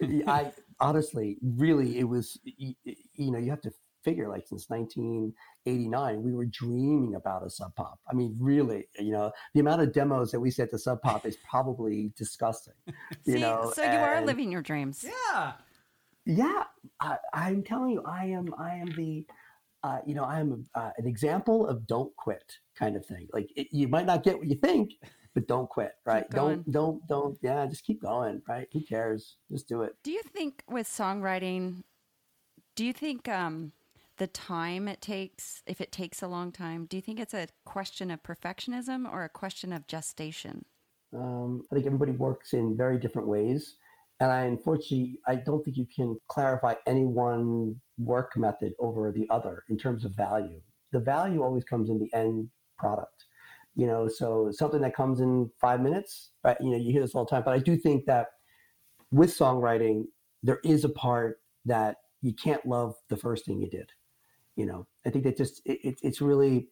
[0.00, 0.52] Yeah, I
[0.82, 3.72] honestly, really, it was, y- y- you know, you have to
[4.04, 8.00] figure like since 1989, we were dreaming about a sub pop.
[8.10, 11.24] I mean, really, you know, the amount of demos that we sent to sub pop
[11.24, 12.74] is probably disgusting.
[13.24, 15.04] You See, know, so you are living your dreams.
[15.04, 15.52] Yeah.
[16.26, 16.64] Yeah,
[17.00, 19.24] I, I'm telling you, I am, I am the,
[19.84, 23.28] uh, you know, I am uh, an example of don't quit kind of thing.
[23.32, 24.90] Like it, you might not get what you think,
[25.34, 26.28] but don't quit, right?
[26.30, 27.38] Don't, don't, don't.
[27.42, 28.68] Yeah, just keep going, right?
[28.72, 29.36] Who cares?
[29.50, 29.96] Just do it.
[30.02, 31.84] Do you think with songwriting,
[32.76, 33.72] do you think um,
[34.18, 37.48] the time it takes, if it takes a long time, do you think it's a
[37.64, 40.64] question of perfectionism or a question of gestation?
[41.14, 43.76] Um, I think everybody works in very different ways.
[44.20, 49.26] And I unfortunately, I don't think you can clarify any one work method over the
[49.30, 50.60] other in terms of value.
[50.92, 53.24] The value always comes in the end product.
[53.74, 56.56] You know, so something that comes in five minutes, right?
[56.60, 57.42] You know, you hear this all the time.
[57.44, 58.26] But I do think that
[59.10, 60.04] with songwriting,
[60.42, 63.90] there is a part that you can't love the first thing you did.
[64.56, 66.68] You know, I think that just it, it, it's really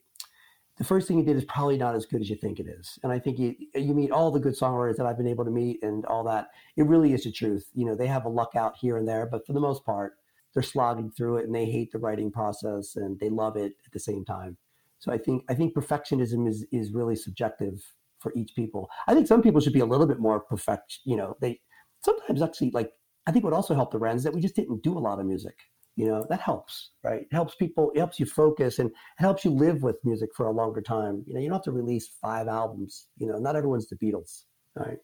[0.80, 2.98] the first thing you did is probably not as good as you think it is.
[3.02, 5.50] And I think you, you meet all the good songwriters that I've been able to
[5.50, 6.48] meet and all that.
[6.76, 7.68] It really is the truth.
[7.74, 10.14] You know, they have a luck out here and there, but for the most part,
[10.54, 13.92] they're slogging through it and they hate the writing process and they love it at
[13.92, 14.56] the same time.
[15.00, 17.82] So I think I think perfectionism is is really subjective
[18.20, 18.88] for each people.
[19.08, 21.00] I think some people should be a little bit more perfect.
[21.04, 21.60] You know, they
[22.04, 22.90] sometimes actually like.
[23.26, 25.20] I think what also helped the Wrens is that we just didn't do a lot
[25.20, 25.54] of music
[25.96, 29.44] you know that helps right it helps people it helps you focus and it helps
[29.44, 32.08] you live with music for a longer time you know you don't have to release
[32.22, 34.44] five albums you know not everyone's the beatles
[34.76, 34.98] right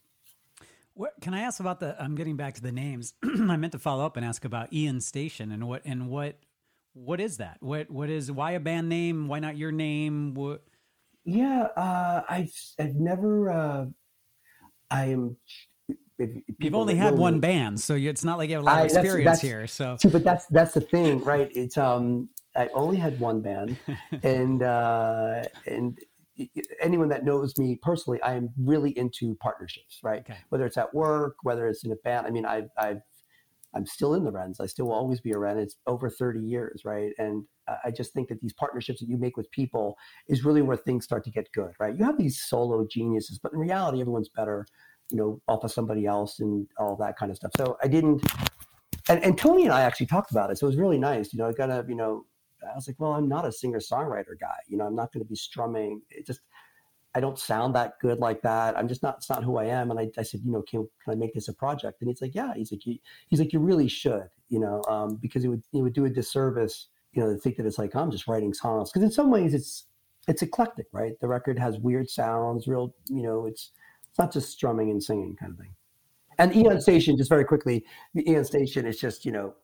[0.94, 1.94] What can I ask about the?
[2.00, 3.12] I'm getting back to the names.
[3.22, 6.38] I meant to follow up and ask about Aeon Station and what and what
[6.96, 7.58] what is that?
[7.60, 9.28] What what is why a band name?
[9.28, 10.34] Why not your name?
[10.34, 10.62] What?
[11.28, 13.84] yeah uh i've i've never uh
[14.92, 15.36] i am
[16.60, 18.82] You've only had one band, so you- it's not like you have a lot I-
[18.82, 19.66] of that's- experience that's- here.
[19.66, 21.50] So See, but that's that's the thing, right?
[21.54, 23.76] It's um, I only had one band,
[24.22, 25.98] and uh, and
[26.80, 30.20] anyone that knows me personally, I am really into partnerships, right?
[30.20, 30.38] Okay.
[30.50, 32.26] Whether it's at work, whether it's in a band.
[32.26, 33.02] I mean, I've I've
[33.74, 34.60] I'm still in the Wrens.
[34.60, 35.58] I still will always be a Wren.
[35.58, 37.12] It's over 30 years, right?
[37.18, 39.96] And I- just think that these partnerships that you make with people
[40.28, 41.96] is really where things start to get good, right?
[41.96, 44.66] You have these solo geniuses, but in reality, everyone's better,
[45.10, 47.52] you know, off of somebody else and all that kind of stuff.
[47.56, 48.22] So I didn't
[49.08, 50.58] and, and Tony and I actually talked about it.
[50.58, 51.32] So it was really nice.
[51.32, 52.24] You know, I got to, you know,
[52.70, 54.56] I was like, well, I'm not a singer songwriter guy.
[54.68, 56.02] You know, I'm not going to be strumming.
[56.10, 56.40] It just,
[57.16, 58.76] I don't sound that good like that.
[58.76, 59.90] I'm just not, it's not who I am.
[59.90, 62.02] And I, I said, you know, can, can I make this a project?
[62.02, 62.52] And he's like, yeah.
[62.54, 65.94] He's like, he's like, you really should, you know, um, because it would, it would
[65.94, 68.92] do a disservice, you know, to think that it's like, I'm just writing songs.
[68.92, 69.86] Cause in some ways it's,
[70.28, 71.18] it's eclectic, right?
[71.22, 73.70] The record has weird sounds, real, you know, it's,
[74.10, 75.74] it's not just strumming and singing kind of thing.
[76.36, 79.54] And Aeon Station, just very quickly, the Aeon Station is just, you know,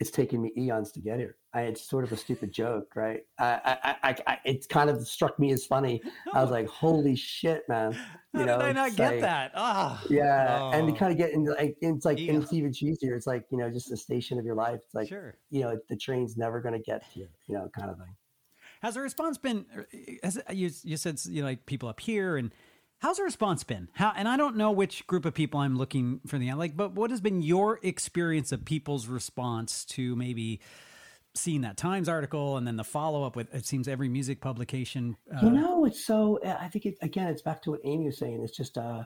[0.00, 1.36] it's taken me eons to get here.
[1.52, 3.20] I, it's sort of a stupid joke, right?
[3.38, 6.00] I, I, I, I, it kind of struck me as funny.
[6.32, 7.92] I was like, holy shit, man.
[7.92, 9.52] how You know, did I not get like- that?
[9.54, 10.70] Ah, Yeah.
[10.72, 10.92] And Oh.
[10.92, 13.14] to kind of get into like, it's like, and it's even cheesier.
[13.14, 14.80] It's like, you know, just a station of your life.
[14.84, 15.36] It's like, sure.
[15.50, 18.14] you know, the train's never going to get to you, you know, kind of thing.
[18.82, 19.66] Has the response been?
[20.22, 22.50] Has, you you said you know, like people up here, and
[23.00, 23.88] how's the response been?
[23.94, 24.12] How?
[24.16, 27.10] And I don't know which group of people I'm looking for the like, but what
[27.10, 30.60] has been your experience of people's response to maybe
[31.34, 35.16] seeing that Times article and then the follow up with it seems every music publication.
[35.34, 36.38] Uh, you know, it's so.
[36.44, 37.28] I think it again.
[37.28, 38.42] It's back to what Amy was saying.
[38.42, 39.04] It's just, uh,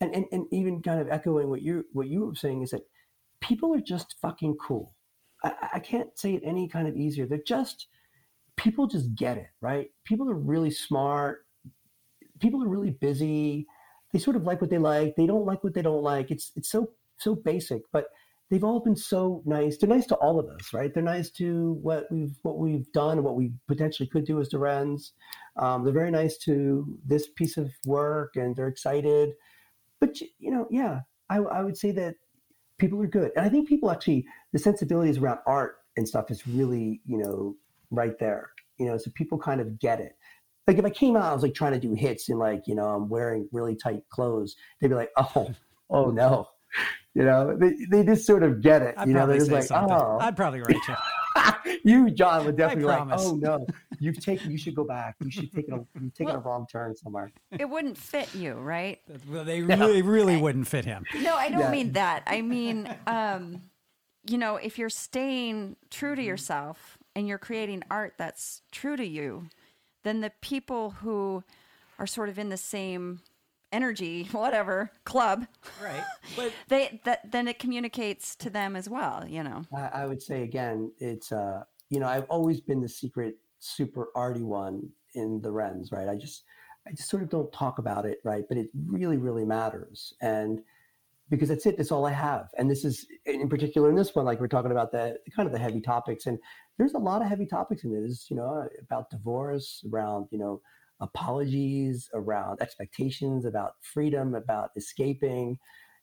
[0.00, 2.86] and, and and even kind of echoing what you what you were saying is that
[3.40, 4.94] people are just fucking cool.
[5.42, 7.26] I, I can't say it any kind of easier.
[7.26, 7.88] They're just
[8.56, 9.90] people just get it, right?
[10.04, 11.43] People are really smart.
[12.44, 13.66] People are really busy.
[14.12, 15.16] They sort of like what they like.
[15.16, 16.30] They don't like what they don't like.
[16.30, 18.08] It's it's so so basic, but
[18.50, 19.78] they've all been so nice.
[19.78, 20.92] They're nice to all of us, right?
[20.92, 24.52] They're nice to what we've what we've done, and what we potentially could do as
[24.52, 25.12] Wrens.
[25.56, 29.30] Um, they're very nice to this piece of work, and they're excited.
[29.98, 32.16] But you know, yeah, I, I would say that
[32.78, 36.46] people are good, and I think people actually the sensibilities around art and stuff is
[36.46, 37.56] really you know
[37.90, 38.50] right there.
[38.78, 40.12] You know, so people kind of get it.
[40.66, 42.74] Like if I came out, I was like trying to do hits and like you
[42.74, 45.50] know I'm wearing really tight clothes, they'd be like, oh,
[45.90, 46.48] oh no.
[47.16, 48.96] You know, they, they just sort of get it.
[48.98, 49.94] I'd you know, they're just like, something.
[49.96, 50.96] oh, I'd probably write you.
[51.84, 53.64] you, John, would definitely be like, oh no,
[54.00, 55.14] you've taken, you should go back.
[55.22, 57.30] You should take a, you've taken a wrong turn somewhere.
[57.52, 58.98] It wouldn't fit you, right?
[59.30, 61.04] Well, they really, really wouldn't fit him.
[61.20, 61.70] No, I don't Yeah.
[61.70, 62.24] mean that.
[62.26, 63.62] I mean, um,
[64.28, 69.06] you know, if you're staying true to yourself and you're creating art that's true to
[69.06, 69.50] you,
[70.04, 71.42] then the people who
[71.98, 73.20] are sort of in the same
[73.72, 75.46] energy, whatever club,
[75.82, 76.04] Right.
[76.36, 79.24] But they that then it communicates to them as well.
[79.28, 79.64] You know.
[79.76, 84.08] I, I would say again, it's uh, you know, I've always been the secret super
[84.14, 86.08] arty one in the Wrens, right?
[86.08, 86.44] I just
[86.86, 88.44] I just sort of don't talk about it, right?
[88.48, 90.14] But it really, really matters.
[90.20, 90.60] And
[91.30, 92.48] because that's it, that's all I have.
[92.58, 95.52] And this is in particular in this one, like we're talking about the kind of
[95.52, 96.26] the heavy topics.
[96.26, 96.38] And
[96.78, 98.04] there's a lot of heavy topics in it.
[98.04, 100.60] It's, you know, about divorce, around, you know,
[101.00, 105.58] apologies, around expectations, about freedom, about escaping,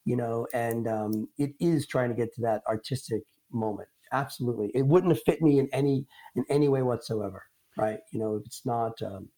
[0.05, 3.87] you know, and um, it is trying to get to that artistic moment.
[4.13, 6.05] Absolutely, it wouldn't have fit me in any
[6.35, 7.43] in any way whatsoever,
[7.77, 7.99] right?
[8.11, 9.01] You know, it's not.
[9.01, 9.29] Um,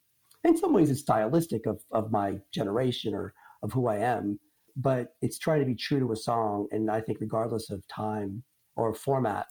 [0.44, 4.40] in some ways, it's stylistic of of my generation or of who I am.
[4.76, 6.68] but it's trying to be true to a song.
[6.72, 8.44] And I think regardless of time
[8.76, 9.48] or format,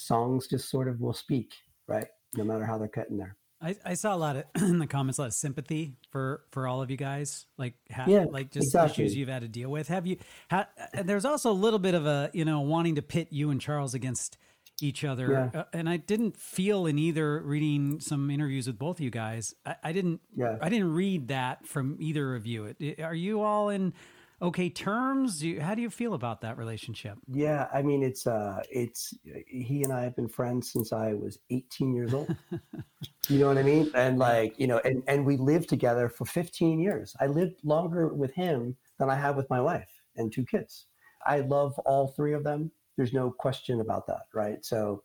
[0.00, 1.52] songs just sort of will speak,
[1.86, 2.06] right?
[2.36, 3.36] No matter how they're cut in there.
[3.60, 6.68] I, I saw a lot of in the comments a lot of sympathy for for
[6.68, 9.04] all of you guys like ha, Yeah, like just exactly.
[9.04, 10.16] issues you've had to deal with have you
[10.48, 13.50] ha, and there's also a little bit of a you know wanting to pit you
[13.50, 14.38] and charles against
[14.80, 15.60] each other Yeah.
[15.62, 19.52] uh, and i didn't feel in either reading some interviews with both of you guys
[19.66, 20.56] i, I didn't Yeah.
[20.62, 23.92] i didn't read that from either of you it, it- are you all in
[24.40, 28.26] okay terms Do you, how do you feel about that relationship Yeah, I mean it's
[28.26, 29.14] uh it's
[29.46, 32.34] he and I have been friends since I was 18 years old.
[33.28, 33.90] you know what I mean?
[33.94, 37.14] And like, you know, and and we lived together for 15 years.
[37.20, 40.86] I lived longer with him than I have with my wife and two kids.
[41.26, 42.70] I love all three of them.
[42.96, 44.64] There's no question about that, right?
[44.64, 45.02] So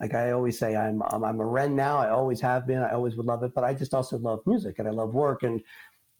[0.00, 1.98] like I always say I'm I'm, I'm a Wren now.
[1.98, 2.82] I always have been.
[2.82, 5.42] I always would love it, but I just also love music and I love work
[5.42, 5.60] and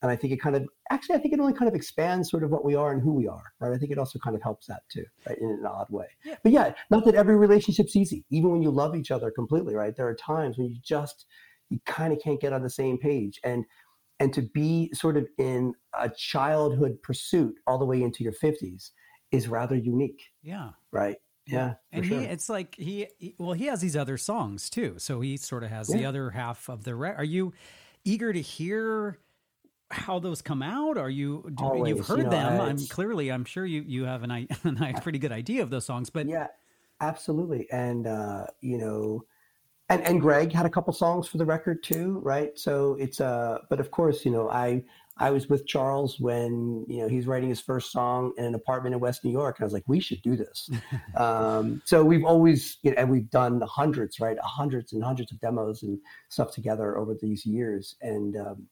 [0.03, 2.43] and I think it kind of actually I think it only kind of expands sort
[2.45, 3.73] of what we are and who we are, right?
[3.73, 5.39] I think it also kind of helps that too, right?
[5.39, 6.07] In an odd way.
[6.25, 6.37] Yeah.
[6.43, 8.25] But yeah, not that every relationship's easy.
[8.31, 9.95] Even when you love each other completely, right?
[9.95, 11.27] There are times when you just
[11.69, 13.41] you kind of can't get on the same page.
[13.45, 13.65] And
[14.19, 18.91] and to be sort of in a childhood pursuit all the way into your 50s
[19.33, 21.17] is rather unique, yeah right?
[21.47, 21.75] Yeah.
[21.91, 22.31] and for he sure.
[22.31, 25.71] it's like he, he- well he has these other songs too so he sort of
[25.71, 27.53] has the other half of the re- are you
[28.05, 29.19] eager to hear
[29.91, 30.97] how those come out?
[30.97, 32.61] Are you do, Always, you've you heard know, them.
[32.61, 35.85] I'm clearly i'm sure you you have an, i- a pretty good idea of those
[35.85, 36.47] songs but yeah
[37.01, 37.67] absolutely.
[37.71, 39.25] And uh you know
[39.89, 42.57] and and greg had a couple songs for the record too right?
[42.59, 44.85] So it's uh but of course you know i
[45.19, 48.95] i was with charles when you know he's writing his first song in an apartment
[48.95, 50.71] in west new york and i was like we should do this.
[51.17, 54.39] Um so we've always you know and we've done hundreds right?
[54.41, 57.97] Hundreds and hundreds of demos and stuff together over these years.
[58.01, 58.69] And um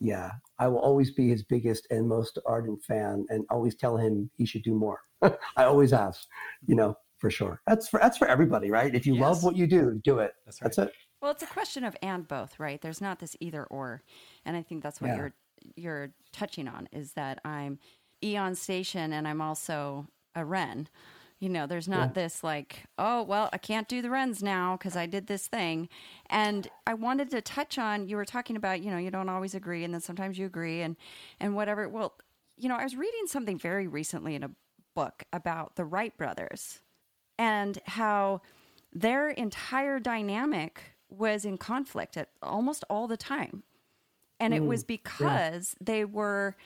[0.00, 4.30] yeah, I will always be his biggest and most ardent fan, and always tell him
[4.36, 5.00] he should do more.
[5.22, 6.26] I always ask,
[6.66, 7.60] you know, for sure.
[7.66, 8.94] That's for that's for everybody, right?
[8.94, 9.22] If you Yes.
[9.22, 10.32] love what you do, do it.
[10.44, 10.92] That's That's it.
[11.20, 12.80] Well, it's a question of and both, right?
[12.80, 14.02] There's not this either or,
[14.44, 15.16] and I think that's what Yeah.
[15.16, 15.34] you're
[15.76, 17.80] you're touching on is that I'm
[18.22, 20.88] Aeon Station and I'm also a Wren.
[21.40, 24.96] You know, there's not this like, oh well, I can't do the Wrens now because
[24.96, 25.88] I did this thing,
[26.28, 28.08] and I wanted to touch on.
[28.08, 30.82] You were talking about, you know, you don't always agree, and then sometimes you agree,
[30.82, 30.96] and
[31.38, 31.88] and whatever.
[31.88, 32.14] Well,
[32.56, 34.50] you know, I was reading something very recently in a
[34.96, 36.80] book about the Wright brothers
[37.38, 38.40] and how
[38.92, 43.62] their entire dynamic was in conflict at almost all the time.
[44.40, 46.56] And it was mm, because they were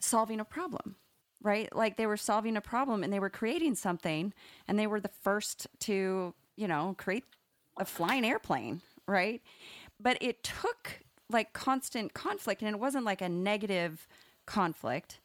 [0.00, 0.96] solving a problem,
[1.42, 1.74] right?
[1.74, 4.32] Like they were solving a problem and they were creating something
[4.66, 7.24] and they were the first to, you know, create
[7.78, 9.40] a flying airplane, right?
[10.00, 14.08] But it took like constant conflict and it wasn't like a negative
[14.46, 15.20] conflict.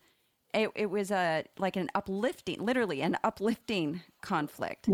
[0.53, 4.87] It, it was a like an uplifting, literally an uplifting conflict.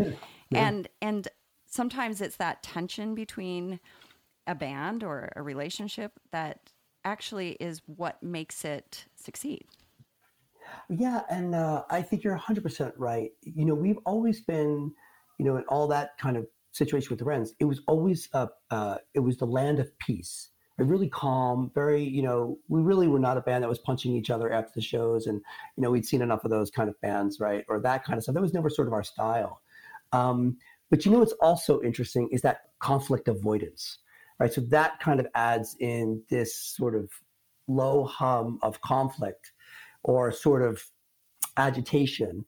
[0.54, 1.28] And and
[1.66, 3.80] sometimes it's that tension between
[4.48, 6.72] a band or a relationship that
[7.04, 9.66] actually is what makes it succeed.
[10.90, 13.32] Yeah, and uh, I think you're 100% right.
[13.42, 14.92] You know, we've always been,
[15.38, 18.48] you know, in all that kind of situation with the Wrens, it was always, uh,
[18.72, 20.50] uh, it was the land of peace.
[20.80, 24.16] A really calm, very, you know, we really were not a band that was punching
[24.16, 25.28] each other after the shows.
[25.28, 25.42] And,
[25.76, 27.66] you know, we'd seen enough of those kind of bands, right?
[27.68, 28.34] Or that kind of stuff.
[28.34, 29.62] That was never sort of our style.
[30.14, 30.58] Um,
[30.90, 34.00] but you know what's also interesting is that conflict avoidance,
[34.40, 34.52] right?
[34.52, 37.12] So that kind of adds in this sort of
[37.68, 39.52] low hum of conflict
[40.04, 40.84] or sort of
[41.58, 42.46] agitation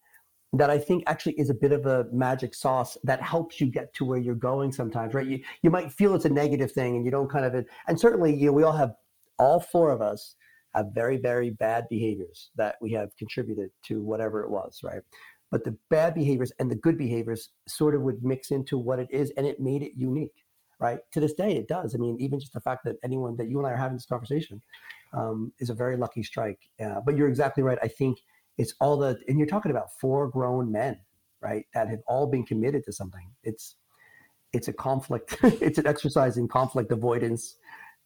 [0.54, 3.94] that I think actually is a bit of a magic sauce that helps you get
[3.96, 5.26] to where you're going sometimes, right?
[5.26, 8.36] You, you might feel it's a negative thing and you don't kind of, and certainly,
[8.36, 8.94] you know, we all have,
[9.40, 10.36] all four of us
[10.76, 15.02] have very, very bad behaviors that we have contributed to whatever it was, right?
[15.52, 19.08] But the bad behaviors and the good behaviors sort of would mix into what it
[19.10, 20.44] is and it made it unique,
[20.80, 21.00] right?
[21.14, 21.96] To this day, it does.
[21.96, 24.06] I mean, even just the fact that anyone that you and I are having this
[24.06, 24.62] conversation
[25.14, 26.60] um, is a very lucky strike.
[26.84, 27.78] Uh, but you're exactly right.
[27.82, 28.20] I think
[28.58, 31.00] it's all the, and you're talking about four grown men,
[31.42, 33.30] right, that have all been committed to something.
[33.44, 33.76] It's,
[34.54, 35.38] it's a conflict.
[35.44, 37.56] it's an exercise in conflict avoidance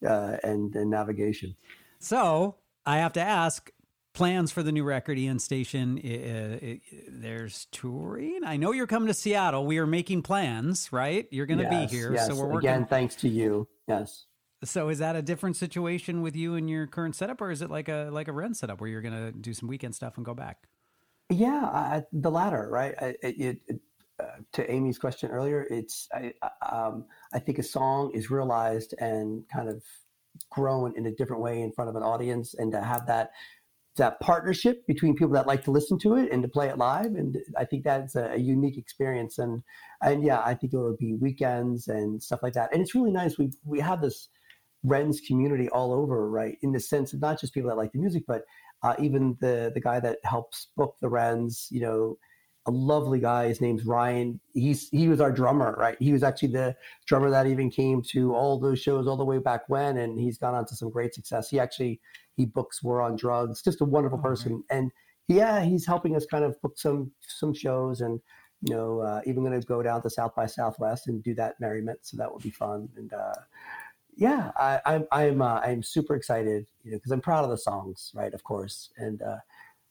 [0.08, 1.56] uh, and, and navigation.
[2.00, 3.72] So I have to ask
[4.14, 6.00] plans for the new record, Aeon Station.
[6.00, 6.76] Uh,
[7.10, 8.42] there's touring.
[8.46, 9.66] I know you're coming to Seattle.
[9.66, 11.28] We are making plans, right?
[11.32, 12.28] You're going to Yes, be here, yes.
[12.28, 12.70] so we're working.
[12.70, 12.86] again.
[12.86, 13.68] Thanks to you.
[13.88, 14.26] Yes.
[14.64, 17.70] So is that a different situation with you and your current setup, or is it
[17.70, 20.26] like a like a rent setup where you're going to do some weekend stuff and
[20.26, 20.68] go back?
[21.30, 22.94] Yeah, I, the latter, right?
[23.02, 23.80] I, it, it,
[24.20, 26.34] uh, to Amy's question earlier, it's I,
[26.72, 29.84] um, I think a song is realized and kind of
[30.50, 33.32] grown in a different way in front of an audience, and to have that
[33.98, 37.16] that partnership between people that like to listen to it and to play it live.
[37.16, 39.38] And I think that's a, a unique experience.
[39.38, 39.64] And
[40.02, 42.74] and yeah, I think it will be weekends and stuff like that.
[42.74, 43.38] And it's really nice.
[43.38, 44.30] We we have this
[44.86, 46.58] Wrens community all over, right?
[46.62, 48.44] In the sense of not just people that like the music, but
[48.84, 52.18] uh, even the the guy that helps book the Wrens, you know,
[52.68, 53.48] a lovely guy.
[53.48, 54.40] His name's Ryan.
[54.54, 55.98] He's he was our drummer, right?
[56.00, 56.76] He was actually the
[57.06, 60.38] drummer that even came to all those shows all the way back when, and he's
[60.38, 61.50] gone on to some great success.
[61.50, 62.02] He actually
[62.36, 63.62] he books War on Drugs.
[63.62, 64.92] Just a wonderful Oh, person, and
[65.28, 68.20] yeah, he's helping us kind of book some some shows, and
[68.62, 71.56] you know, uh, even going to go down to South by Southwest and do that
[71.60, 72.00] merriment.
[72.02, 73.34] So that will be fun, and uh,
[74.16, 77.58] yeah, I, I'm I'm uh, I'm super excited, you know, because I'm proud of the
[77.58, 78.34] songs, right?
[78.34, 79.38] Of course, and uh,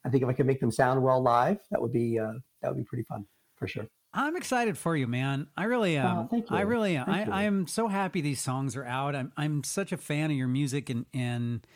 [0.05, 2.69] I think if I could make them sound well live, that would be uh, that
[2.69, 3.87] would be pretty fun for sure.
[4.13, 5.49] I'm excited for you, man.
[5.57, 6.19] I really am.
[6.19, 7.11] Oh, thank I really am.
[7.11, 7.33] I, you.
[7.33, 9.17] I am so happy these songs are out.
[9.17, 11.67] I'm I'm such a fan of your music and and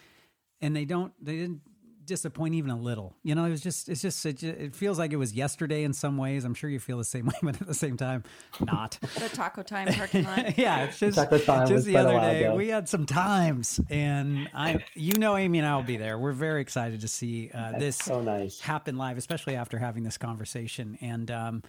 [0.61, 1.63] and they don't they didn't
[2.09, 3.15] disappoint even a little.
[3.23, 5.93] You know, it was just it's just it, it feels like it was yesterday in
[5.93, 6.45] some ways.
[6.45, 8.25] I'm sure you feel the same way, but at the same time,
[8.61, 8.99] not.
[9.19, 10.59] The Taco Time parking lot.
[10.59, 12.55] yeah, it's just Taco time just the other day ago.
[12.55, 16.19] we had some times, and I, you know, Amy and I will be there.
[16.19, 18.61] We're very excited to see uh, this so nice.
[18.61, 20.97] happen live, especially after having this conversation.
[21.01, 21.63] And um,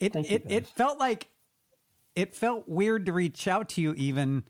[0.00, 1.28] it Thank you, it, it felt like
[2.14, 4.44] it felt weird to reach out to you even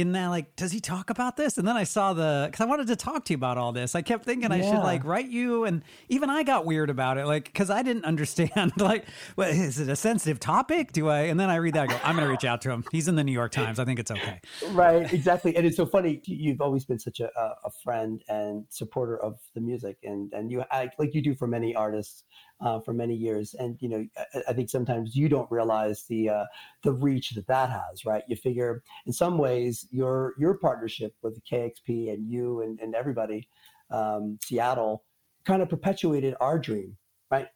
[0.00, 1.58] in that like does he talk about this?
[1.58, 3.94] And then i saw the because i wanted to talk to you about all this.
[3.94, 5.64] I kept thinking i should like write you.
[5.64, 9.04] And even i got weird about it like because i didn't understand like
[9.36, 10.92] well, is it a sensitive topic?
[10.92, 12.84] Do i and then i read that I go i'm gonna reach out to him.
[12.92, 13.78] He's in the new york times.
[13.78, 14.40] I think it's okay.
[14.70, 15.56] Right exactly.
[15.56, 19.38] And it's so funny You- you've always been such a, a friend and supporter of
[19.54, 19.98] the music.
[20.04, 20.64] And and you
[20.98, 22.24] like you do for many artists
[22.60, 23.54] uh, for many years.
[23.54, 26.44] And you know I, I think sometimes you don't realize the uh,
[26.82, 28.22] the reach that that has right?
[28.28, 33.48] You figure in some ways your your partnership with kexp and you and, and everybody
[33.90, 35.04] um, seattle
[35.44, 36.96] kind of perpetuated our dream
[37.30, 37.48] right?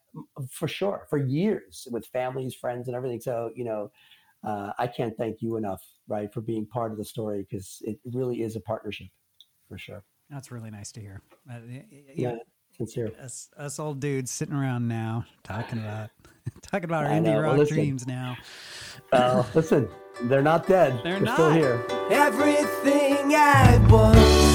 [0.51, 3.21] For sure for years with families friends and everything.
[3.21, 3.91] So you know
[4.45, 7.99] uh, I can't thank you enough, right, for being part of the story because it
[8.13, 9.07] really is a partnership,
[9.69, 10.05] for sure.
[10.31, 11.23] that's really nice to hear.
[11.51, 11.61] Uh,
[12.15, 12.37] Yeah,
[12.77, 13.13] sincere.
[13.23, 16.11] us, us old dudes sitting around now talking about
[16.63, 17.41] talking about our indie know.
[17.43, 18.37] Well, rock dreams now
[19.13, 19.89] Well, listen,
[20.23, 21.01] they're not dead.
[21.05, 21.57] They're still not.
[21.57, 21.85] here.
[22.11, 24.52] Everything I once.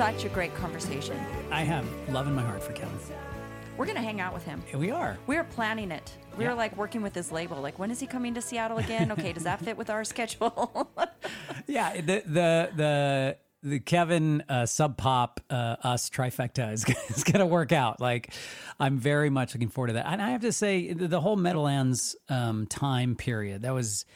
[0.00, 1.14] Such a great conversation.
[1.50, 2.98] i have love in my heart for kevin
[3.76, 4.62] We're gonna hang out with him.
[4.66, 6.16] Here we are We are planning it.
[6.38, 6.50] We Yeah.
[6.52, 7.60] were like working with his label.
[7.60, 9.12] Like, when is he coming to Seattle again?
[9.16, 10.90] Okay, does that fit with our schedule?
[11.66, 17.40] yeah the the the the Kevin uh, Sub Pop uh, us trifecta is, is going
[17.40, 18.00] to work out.
[18.00, 18.32] Like,
[18.78, 20.06] I'm very much looking forward to that.
[20.06, 24.06] And I have to say, the, the whole Meadowlands um, time period that was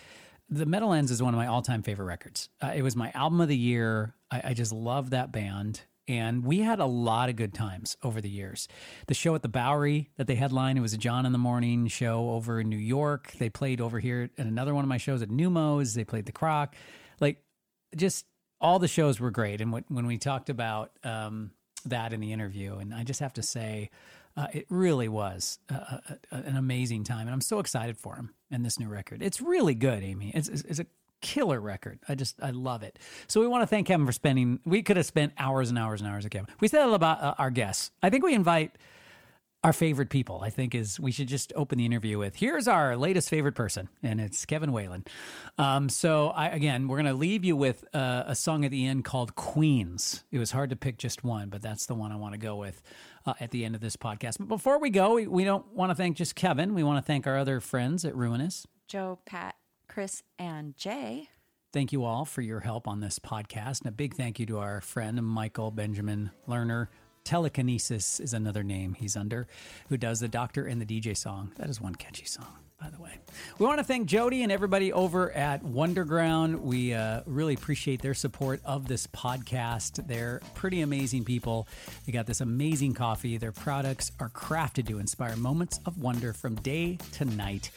[0.48, 2.48] the Meadowlands is one of my all time favorite records.
[2.60, 4.14] Uh, it was my album of the year.
[4.30, 5.82] I, I just love that band.
[6.06, 8.68] And we had a lot of good times over the years.
[9.06, 11.86] The show at the Bowery that they headlined, it was a John in the Morning
[11.86, 13.32] show over in New York.
[13.38, 15.94] They played over here at another one of my shows at Neumos.
[15.94, 16.76] They played the Croc.
[17.20, 17.42] Like,
[17.96, 18.26] just
[18.60, 19.62] all the shows were great.
[19.62, 21.52] And when, we talked about um,
[21.86, 23.88] that in the interview, and I just have to say,
[24.36, 26.02] uh, it really was a,
[26.32, 27.28] a- an amazing time.
[27.28, 29.22] And I'm so excited for him and this new record.
[29.22, 30.30] It's really good, Amy.
[30.34, 30.86] It's, it's, it's a
[31.20, 31.98] killer record.
[32.08, 32.98] I just, I love it.
[33.26, 36.00] So we want to thank Kevin for spending, we could have spent hours and hours
[36.00, 36.48] and hours with Kevin.
[36.60, 37.90] We said about uh, our guests.
[38.02, 38.76] I think we invite
[39.64, 42.98] our favorite people, I think, is we should just open the interview with here's our
[42.98, 45.06] latest favorite person, and it's Kevin Whelan.
[45.56, 49.06] Um, so, I, again, we're to leave you with uh, a song at the end
[49.06, 50.22] called Queens.
[50.30, 52.56] It was hard to pick just one, but that's the one I want to go
[52.56, 52.82] with
[53.26, 54.36] uh, at the end of this podcast.
[54.38, 56.74] But before we go, we, we don't want to thank just Kevin.
[56.74, 58.66] We want to thank our other friends at Ruinous.
[58.88, 59.56] Joe, Pat,
[59.88, 61.28] Chris, and Jay.
[61.72, 63.80] Thank you all for your help on this podcast.
[63.80, 66.88] And a big thank you to our friend Michael Benjamin Lerner
[67.24, 69.48] Telekinesis is another name he's under,
[69.88, 71.52] who does the Doctor and the DJ song.
[71.56, 73.18] That is one catchy song, by the way.
[73.58, 76.60] We want to thank Jody and everybody over at Wonderground.
[76.60, 80.06] We uh, really appreciate their support of this podcast.
[80.06, 81.68] They're pretty amazing people.
[82.04, 83.38] They got this amazing coffee.
[83.38, 87.70] Their products are crafted to inspire moments of wonder from day to night.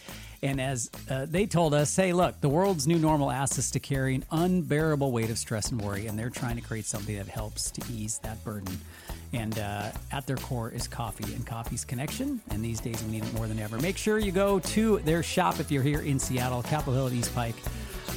[0.44, 3.80] And as uh, they told us, hey, look, the world's new normal asks us to
[3.80, 7.28] carry an unbearable weight of stress and worry, and they're trying to create something that
[7.28, 8.78] helps to ease that burden.
[9.34, 12.42] And uh, at their core is coffee and coffee's connection.
[12.50, 13.78] And these days we need it more than ever.
[13.80, 17.14] Make sure you go to their shop if you're here in Seattle, Capitol Hill at
[17.14, 17.56] East Pike.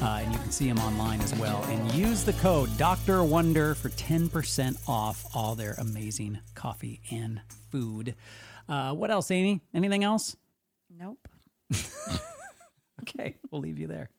[0.01, 1.63] Uh, and you can see them online as well.
[1.65, 3.23] And use the code Dr.
[3.23, 8.15] Wonder for 10% off all their amazing coffee and food.
[8.69, 9.61] Uh, what else, Amy?
[9.75, 10.37] Anything else?
[10.89, 11.29] Nope.
[13.03, 14.11] Okay, we'll leave you there.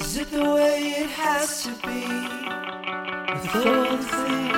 [0.00, 2.00] Is it the way it has to be?
[3.34, 4.49] With all the